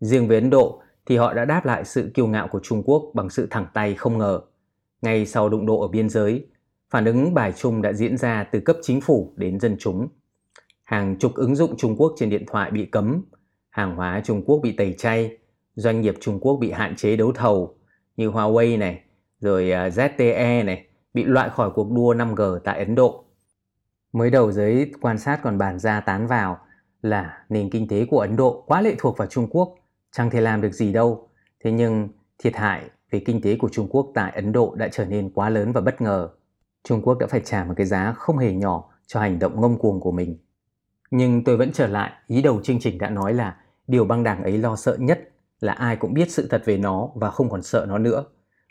Riêng 0.00 0.28
với 0.28 0.36
Ấn 0.36 0.50
Độ 0.50 0.82
thì 1.06 1.16
họ 1.16 1.34
đã 1.34 1.44
đáp 1.44 1.66
lại 1.66 1.84
sự 1.84 2.10
kiêu 2.14 2.26
ngạo 2.26 2.48
của 2.48 2.60
Trung 2.62 2.82
Quốc 2.82 3.10
bằng 3.14 3.30
sự 3.30 3.46
thẳng 3.50 3.66
tay 3.74 3.94
không 3.94 4.18
ngờ. 4.18 4.40
Ngay 5.02 5.26
sau 5.26 5.48
đụng 5.48 5.66
độ 5.66 5.80
ở 5.80 5.88
biên 5.88 6.08
giới, 6.08 6.46
phản 6.90 7.04
ứng 7.04 7.34
bài 7.34 7.52
chung 7.56 7.82
đã 7.82 7.92
diễn 7.92 8.16
ra 8.16 8.44
từ 8.44 8.60
cấp 8.60 8.76
chính 8.82 9.00
phủ 9.00 9.32
đến 9.36 9.60
dân 9.60 9.76
chúng. 9.78 10.08
Hàng 10.82 11.16
chục 11.18 11.34
ứng 11.34 11.56
dụng 11.56 11.76
Trung 11.76 11.96
Quốc 11.96 12.14
trên 12.16 12.30
điện 12.30 12.44
thoại 12.46 12.70
bị 12.70 12.86
cấm, 12.86 13.24
hàng 13.70 13.96
hóa 13.96 14.20
Trung 14.24 14.42
Quốc 14.44 14.60
bị 14.62 14.72
tẩy 14.76 14.94
chay, 14.98 15.38
doanh 15.74 16.00
nghiệp 16.00 16.14
Trung 16.20 16.40
Quốc 16.40 16.56
bị 16.56 16.70
hạn 16.70 16.96
chế 16.96 17.16
đấu 17.16 17.32
thầu 17.32 17.78
như 18.16 18.28
Huawei 18.28 18.78
này, 18.78 19.00
rồi 19.40 19.70
à, 19.70 19.88
ZTE 19.88 20.64
này 20.64 20.86
bị 21.14 21.24
loại 21.24 21.50
khỏi 21.50 21.70
cuộc 21.74 21.90
đua 21.90 22.14
5G 22.14 22.58
tại 22.58 22.78
Ấn 22.78 22.94
Độ. 22.94 23.24
Mới 24.12 24.30
đầu 24.30 24.52
giới 24.52 24.92
quan 25.00 25.18
sát 25.18 25.40
còn 25.42 25.58
bàn 25.58 25.78
ra 25.78 26.00
tán 26.00 26.26
vào 26.26 26.58
là 27.02 27.44
nền 27.48 27.70
kinh 27.70 27.88
tế 27.88 28.06
của 28.10 28.20
Ấn 28.20 28.36
Độ 28.36 28.64
quá 28.66 28.80
lệ 28.80 28.94
thuộc 28.98 29.18
vào 29.18 29.28
Trung 29.28 29.46
Quốc, 29.50 29.74
chẳng 30.12 30.30
thể 30.30 30.40
làm 30.40 30.60
được 30.60 30.72
gì 30.72 30.92
đâu. 30.92 31.28
Thế 31.64 31.72
nhưng 31.72 32.08
thiệt 32.38 32.56
hại 32.56 32.90
về 33.10 33.22
kinh 33.26 33.40
tế 33.40 33.56
của 33.56 33.68
Trung 33.68 33.88
Quốc 33.90 34.10
tại 34.14 34.32
Ấn 34.34 34.52
Độ 34.52 34.74
đã 34.74 34.88
trở 34.92 35.04
nên 35.04 35.30
quá 35.30 35.48
lớn 35.48 35.72
và 35.72 35.80
bất 35.80 36.00
ngờ. 36.00 36.28
Trung 36.84 37.02
Quốc 37.02 37.18
đã 37.18 37.26
phải 37.26 37.40
trả 37.44 37.64
một 37.64 37.74
cái 37.76 37.86
giá 37.86 38.12
không 38.16 38.38
hề 38.38 38.52
nhỏ 38.52 38.84
cho 39.06 39.20
hành 39.20 39.38
động 39.38 39.60
ngông 39.60 39.78
cuồng 39.78 40.00
của 40.00 40.12
mình. 40.12 40.38
Nhưng 41.10 41.44
tôi 41.44 41.56
vẫn 41.56 41.72
trở 41.72 41.86
lại, 41.86 42.12
ý 42.26 42.42
đầu 42.42 42.60
chương 42.62 42.80
trình 42.80 42.98
đã 42.98 43.10
nói 43.10 43.34
là 43.34 43.56
điều 43.86 44.04
băng 44.04 44.22
đảng 44.22 44.42
ấy 44.42 44.58
lo 44.58 44.76
sợ 44.76 44.96
nhất 45.00 45.30
là 45.60 45.72
ai 45.72 45.96
cũng 45.96 46.14
biết 46.14 46.30
sự 46.30 46.46
thật 46.50 46.62
về 46.64 46.76
nó 46.76 47.08
và 47.14 47.30
không 47.30 47.50
còn 47.50 47.62
sợ 47.62 47.86
nó 47.88 47.98
nữa. 47.98 48.24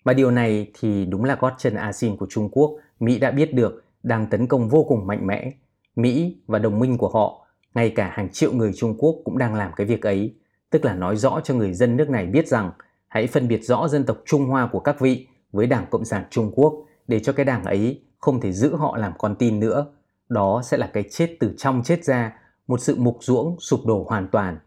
Mà 0.04 0.14
điều 0.14 0.32
này 0.32 0.72
thì 0.80 1.06
đúng 1.06 1.24
là 1.24 1.38
gót 1.40 1.54
chân 1.58 1.76
asin 1.76 2.18
của 2.18 2.28
Trung 2.30 2.50
Quốc, 2.52 2.72
Mỹ 3.00 3.20
đã 3.20 3.32
biết 3.32 3.54
được 3.54 3.84
đang 4.04 4.28
tấn 4.28 4.48
công 4.48 4.70
vô 4.70 4.84
cùng 4.84 5.08
mạnh 5.08 5.28
mẽ. 5.28 5.52
Mỹ 5.96 6.38
và 6.48 6.60
đồng 6.60 6.80
minh 6.80 6.98
của 6.98 7.10
họ, 7.10 7.48
ngay 7.74 7.90
cả 7.90 8.12
hàng 8.14 8.30
triệu 8.32 8.54
người 8.54 8.72
Trung 8.76 8.96
Quốc 8.98 9.16
cũng 9.24 9.38
đang 9.38 9.56
làm 9.56 9.72
cái 9.76 9.88
việc 9.88 10.02
ấy, 10.02 10.36
tức 10.70 10.86
là 10.86 10.94
nói 10.94 11.16
rõ 11.16 11.42
cho 11.44 11.54
người 11.54 11.74
dân 11.74 11.98
nước 11.98 12.10
này 12.10 12.26
biết 12.26 12.48
rằng 12.48 12.72
hãy 13.08 13.28
phân 13.28 13.48
biệt 13.48 13.60
rõ 13.64 13.88
dân 13.88 14.04
tộc 14.04 14.18
Trung 14.26 14.46
Hoa 14.46 14.70
của 14.72 14.80
các 14.80 15.00
vị 15.00 15.28
với 15.52 15.68
Đảng 15.68 15.86
Cộng 15.90 16.06
sản 16.06 16.24
Trung 16.30 16.52
Quốc 16.56 16.86
để 17.10 17.20
cho 17.20 17.34
cái 17.34 17.46
đảng 17.46 17.64
ấy 17.64 18.02
không 18.20 18.42
thể 18.42 18.52
giữ 18.52 18.76
họ 18.76 18.98
làm 18.98 19.14
con 19.18 19.36
tin 19.36 19.60
nữa. 19.60 19.86
Đó 20.30 20.62
sẽ 20.66 20.78
là 20.78 20.90
cái 20.94 21.04
chết 21.12 21.38
từ 21.40 21.54
trong 21.58 21.82
chết 21.84 22.04
ra, 22.04 22.34
một 22.68 22.82
sự 22.82 22.96
mục 22.98 23.18
ruỗng 23.22 23.56
sụp 23.60 23.86
đổ 23.86 24.06
hoàn 24.10 24.28
toàn 24.32 24.58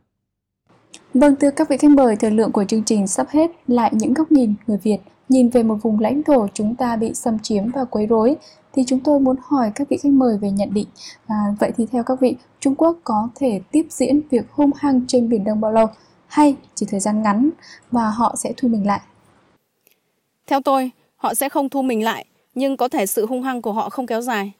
Vâng, 1.14 1.36
thưa 1.36 1.50
các 1.50 1.68
vị 1.68 1.76
khách 1.76 1.90
mời, 1.90 2.16
thời 2.16 2.30
lượng 2.30 2.52
của 2.52 2.64
chương 2.64 2.84
trình 2.84 3.06
sắp 3.06 3.28
hết 3.28 3.50
lại 3.66 3.90
những 3.94 4.14
góc 4.14 4.32
nhìn 4.32 4.54
người 4.66 4.78
Việt 4.82 4.98
nhìn 5.28 5.48
về 5.48 5.62
một 5.62 5.76
vùng 5.82 6.00
lãnh 6.00 6.22
thổ 6.22 6.46
chúng 6.54 6.74
ta 6.74 6.96
bị 6.96 7.14
xâm 7.14 7.38
chiếm 7.38 7.70
và 7.70 7.84
quấy 7.84 8.06
rối 8.06 8.36
thì 8.72 8.82
chúng 8.86 9.00
tôi 9.00 9.20
muốn 9.20 9.36
hỏi 9.42 9.72
các 9.74 9.88
vị 9.88 9.96
khách 10.02 10.12
mời 10.12 10.38
về 10.38 10.50
nhận 10.50 10.74
định. 10.74 10.88
À, 11.26 11.36
vậy 11.60 11.72
thì 11.76 11.86
theo 11.92 12.02
các 12.02 12.20
vị, 12.20 12.36
Trung 12.60 12.74
Quốc 12.74 12.98
có 13.04 13.28
thể 13.34 13.60
tiếp 13.70 13.86
diễn 13.90 14.20
việc 14.30 14.50
hung 14.50 14.70
hăng 14.76 15.00
trên 15.08 15.28
Biển 15.28 15.44
Đông 15.44 15.60
bao 15.60 15.72
lâu 15.72 15.86
hay 16.26 16.56
chỉ 16.74 16.86
thời 16.90 17.00
gian 17.00 17.22
ngắn 17.22 17.50
và 17.90 18.10
họ 18.10 18.34
sẽ 18.38 18.52
thu 18.56 18.68
mình 18.68 18.86
lại? 18.86 19.00
Theo 20.46 20.60
tôi, 20.60 20.90
họ 21.16 21.34
sẽ 21.34 21.48
không 21.48 21.68
thu 21.68 21.82
mình 21.82 22.04
lại, 22.04 22.26
nhưng 22.54 22.76
có 22.76 22.88
thể 22.88 23.06
sự 23.06 23.26
hung 23.26 23.42
hăng 23.42 23.62
của 23.62 23.72
họ 23.72 23.90
không 23.90 24.06
kéo 24.06 24.20
dài. 24.20 24.52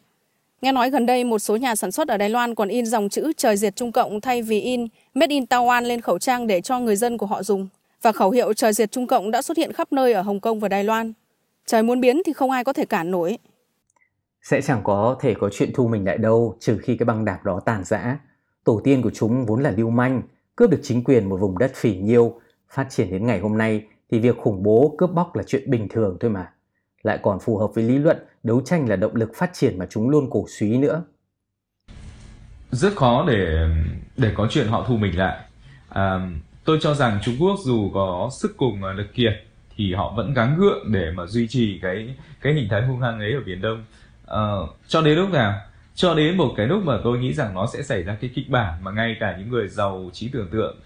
Nghe 0.62 0.72
nói 0.72 0.90
gần 0.90 1.06
đây 1.06 1.24
một 1.24 1.38
số 1.38 1.56
nhà 1.56 1.74
sản 1.74 1.92
xuất 1.92 2.08
ở 2.08 2.16
Đài 2.16 2.30
Loan 2.30 2.54
còn 2.54 2.68
in 2.68 2.86
dòng 2.86 3.08
chữ 3.08 3.32
trời 3.36 3.56
diệt 3.56 3.76
Trung 3.76 3.92
Cộng 3.92 4.20
thay 4.20 4.42
vì 4.42 4.60
in 4.60 4.86
Made 5.14 5.34
in 5.34 5.44
Taiwan 5.44 5.82
lên 5.82 6.00
khẩu 6.00 6.18
trang 6.18 6.46
để 6.46 6.60
cho 6.60 6.78
người 6.80 6.96
dân 6.96 7.18
của 7.18 7.26
họ 7.26 7.42
dùng. 7.42 7.68
Và 8.02 8.12
khẩu 8.12 8.30
hiệu 8.30 8.52
trời 8.52 8.72
diệt 8.72 8.92
Trung 8.92 9.06
Cộng 9.06 9.30
đã 9.30 9.42
xuất 9.42 9.56
hiện 9.56 9.72
khắp 9.72 9.92
nơi 9.92 10.12
ở 10.12 10.22
Hồng 10.22 10.40
Kông 10.40 10.60
và 10.60 10.68
Đài 10.68 10.84
Loan. 10.84 11.12
Trời 11.66 11.82
muốn 11.82 12.00
biến 12.00 12.22
thì 12.26 12.32
không 12.32 12.50
ai 12.50 12.64
có 12.64 12.72
thể 12.72 12.84
cản 12.84 13.10
nổi. 13.10 13.38
Sẽ 14.42 14.60
chẳng 14.60 14.80
có 14.84 15.16
thể 15.20 15.34
có 15.34 15.48
chuyện 15.52 15.70
thu 15.74 15.88
mình 15.88 16.04
lại 16.04 16.18
đâu 16.18 16.56
trừ 16.60 16.78
khi 16.82 16.96
cái 16.96 17.04
băng 17.04 17.24
đảng 17.24 17.38
đó 17.44 17.60
tàn 17.64 17.84
rã. 17.84 18.18
Tổ 18.64 18.80
tiên 18.84 19.02
của 19.02 19.10
chúng 19.14 19.46
vốn 19.46 19.62
là 19.62 19.70
lưu 19.70 19.90
manh, 19.90 20.22
cướp 20.56 20.70
được 20.70 20.80
chính 20.82 21.04
quyền 21.04 21.28
một 21.28 21.36
vùng 21.36 21.58
đất 21.58 21.72
phỉ 21.74 21.96
nhiêu. 21.96 22.40
Phát 22.70 22.86
triển 22.90 23.10
đến 23.10 23.26
ngày 23.26 23.40
hôm 23.40 23.58
nay 23.58 23.84
thì 24.10 24.18
việc 24.18 24.38
khủng 24.38 24.62
bố 24.62 24.94
cướp 24.98 25.10
bóc 25.10 25.36
là 25.36 25.42
chuyện 25.42 25.70
bình 25.70 25.88
thường 25.88 26.16
thôi 26.20 26.30
mà 26.30 26.52
lại 27.02 27.18
còn 27.22 27.38
phù 27.40 27.58
hợp 27.58 27.70
với 27.74 27.84
lý 27.84 27.98
luận 27.98 28.16
đấu 28.42 28.62
tranh 28.64 28.88
là 28.88 28.96
động 28.96 29.16
lực 29.16 29.30
phát 29.34 29.50
triển 29.54 29.78
mà 29.78 29.86
chúng 29.90 30.10
luôn 30.10 30.30
cổ 30.30 30.46
suý 30.48 30.78
nữa. 30.78 31.02
Rất 32.70 32.96
khó 32.96 33.24
để 33.28 33.68
để 34.16 34.32
có 34.34 34.46
chuyện 34.50 34.68
họ 34.68 34.84
thu 34.88 34.96
mình 34.96 35.18
lại. 35.18 35.44
À, 35.88 36.30
tôi 36.64 36.78
cho 36.80 36.94
rằng 36.94 37.18
Trung 37.22 37.34
Quốc 37.40 37.58
dù 37.64 37.90
có 37.94 38.30
sức 38.40 38.54
cùng 38.56 38.84
lực 38.84 39.14
kiệt 39.14 39.32
thì 39.76 39.94
họ 39.94 40.12
vẫn 40.16 40.34
gắng 40.34 40.56
gượng 40.58 40.92
để 40.92 41.10
mà 41.16 41.26
duy 41.26 41.48
trì 41.48 41.78
cái 41.82 42.16
cái 42.40 42.54
hình 42.54 42.68
thái 42.70 42.86
hung 42.86 43.00
hăng 43.00 43.18
ấy 43.20 43.32
ở 43.32 43.40
biển 43.46 43.60
đông 43.60 43.84
À, 44.32 44.52
cho 44.88 45.02
đến 45.02 45.18
lúc 45.18 45.30
nào 45.30 45.60
cho 45.94 46.14
đến 46.14 46.36
một 46.36 46.54
cái 46.56 46.66
lúc 46.66 46.84
mà 46.84 46.98
tôi 47.04 47.18
nghĩ 47.18 47.32
rằng 47.32 47.54
nó 47.54 47.66
sẽ 47.72 47.82
xảy 47.82 48.02
ra 48.02 48.16
cái 48.20 48.30
kịch 48.34 48.50
bản 48.50 48.84
mà 48.84 48.90
ngay 48.90 49.16
cả 49.20 49.36
những 49.38 49.48
người 49.48 49.68
giàu 49.68 50.10
trí 50.12 50.28
tưởng 50.28 50.48
tượng 50.52 50.76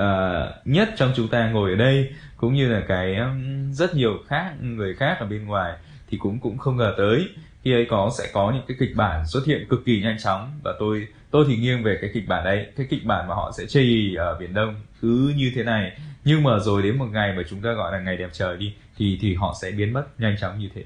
uh, 0.00 0.66
nhất 0.66 0.88
trong 0.96 1.12
chúng 1.16 1.28
ta 1.28 1.50
ngồi 1.50 1.70
ở 1.70 1.76
đây 1.76 2.10
cũng 2.36 2.54
như 2.54 2.68
là 2.68 2.82
cái 2.88 3.16
um, 3.16 3.72
rất 3.72 3.94
nhiều 3.94 4.18
khác 4.26 4.52
người 4.60 4.94
khác 4.94 5.16
ở 5.20 5.26
bên 5.26 5.46
ngoài 5.46 5.72
thì 6.08 6.18
cũng 6.18 6.38
cũng 6.38 6.58
không 6.58 6.76
ngờ 6.76 6.94
tới. 6.98 7.28
Khi 7.62 7.72
ấy 7.72 7.86
có 7.90 8.10
sẽ 8.18 8.30
có 8.32 8.50
những 8.50 8.62
cái 8.68 8.76
kịch 8.80 8.96
bản 8.96 9.26
xuất 9.26 9.46
hiện 9.46 9.66
cực 9.68 9.84
kỳ 9.84 10.02
nhanh 10.02 10.16
chóng 10.24 10.60
và 10.62 10.72
tôi 10.78 11.08
tôi 11.30 11.44
thì 11.48 11.56
nghiêng 11.56 11.82
về 11.82 11.98
cái 12.00 12.10
kịch 12.14 12.28
bản 12.28 12.44
đấy 12.44 12.66
cái 12.76 12.86
kịch 12.90 13.04
bản 13.04 13.28
mà 13.28 13.34
họ 13.34 13.52
sẽ 13.58 13.66
chây 13.66 14.14
ở 14.18 14.36
biển 14.40 14.54
đông 14.54 14.74
cứ 15.02 15.32
như 15.36 15.52
thế 15.54 15.62
này. 15.62 15.98
Nhưng 16.24 16.42
mà 16.42 16.58
rồi 16.58 16.82
đến 16.82 16.98
một 16.98 17.08
ngày 17.12 17.32
mà 17.36 17.42
chúng 17.50 17.60
ta 17.60 17.72
gọi 17.72 17.92
là 17.92 18.00
ngày 18.00 18.16
đẹp 18.16 18.30
trời 18.32 18.56
đi 18.56 18.74
thì 18.96 19.18
thì 19.20 19.34
họ 19.34 19.54
sẽ 19.62 19.70
biến 19.70 19.92
mất 19.92 20.20
nhanh 20.20 20.36
chóng 20.40 20.58
như 20.58 20.68
thế. 20.74 20.82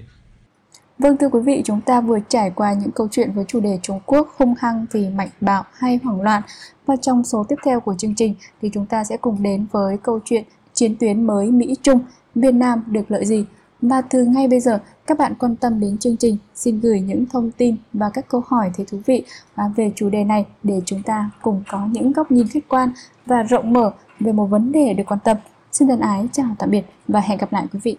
Vâng 0.99 1.17
thưa 1.17 1.29
quý 1.29 1.41
vị, 1.41 1.63
chúng 1.65 1.81
ta 1.81 2.01
vừa 2.01 2.19
trải 2.29 2.51
qua 2.51 2.73
những 2.73 2.91
câu 2.91 3.09
chuyện 3.11 3.33
với 3.33 3.45
chủ 3.49 3.61
đề 3.61 3.79
Trung 3.83 4.01
Quốc 4.07 4.35
hung 4.39 4.55
hăng 4.59 4.87
vì 4.93 5.09
mạnh 5.09 5.29
bạo 5.41 5.65
hay 5.73 5.99
hoảng 6.05 6.23
loạn. 6.23 6.43
Và 6.87 6.97
trong 6.97 7.25
số 7.25 7.45
tiếp 7.49 7.57
theo 7.65 7.81
của 7.81 7.95
chương 7.99 8.15
trình 8.15 8.35
thì 8.63 8.71
chúng 8.73 8.87
ta 8.87 9.05
sẽ 9.05 9.17
cùng 9.17 9.43
đến 9.43 9.67
với 9.73 9.97
câu 10.03 10.21
chuyện 10.25 10.45
chiến 10.73 10.97
tuyến 11.01 11.27
mới 11.27 11.51
Mỹ-Trung, 11.51 12.01
Việt 12.35 12.55
Nam 12.55 12.83
được 12.87 13.11
lợi 13.11 13.25
gì? 13.27 13.45
Và 13.83 14.01
từ 14.01 14.25
ngay 14.25 14.49
bây 14.49 14.61
giờ, 14.61 14.79
các 15.07 15.19
bạn 15.19 15.35
quan 15.39 15.57
tâm 15.57 15.81
đến 15.81 15.99
chương 15.99 16.17
trình, 16.17 16.37
xin 16.55 16.81
gửi 16.81 17.01
những 17.01 17.27
thông 17.27 17.51
tin 17.51 17.77
và 17.93 18.11
các 18.11 18.29
câu 18.29 18.43
hỏi 18.47 18.71
thấy 18.77 18.87
thú 18.87 18.99
vị 19.07 19.25
à, 19.55 19.65
về 19.77 19.93
chủ 19.97 20.11
đề 20.11 20.25
này 20.25 20.47
để 20.63 20.81
chúng 20.85 21.03
ta 21.03 21.31
cùng 21.43 21.63
có 21.69 21.87
những 21.93 22.13
góc 22.13 22.31
nhìn 22.31 22.49
khách 22.49 22.69
quan 22.69 22.91
và 23.27 23.43
rộng 23.43 23.73
mở 23.73 23.91
về 24.21 24.33
một 24.33 24.47
vấn 24.47 24.73
đề 24.73 24.95
được 24.95 25.05
quan 25.07 25.21
tâm. 25.25 25.37
Xin 25.73 25.89
thân 25.89 26.01
ái 26.01 26.29
chào 26.33 26.57
tạm 26.59 26.71
biệt 26.71 26.83
và 27.09 27.21
hẹn 27.21 27.39
gặp 27.39 27.53
lại 27.53 27.67
quý 27.73 27.81
vị. 27.83 27.97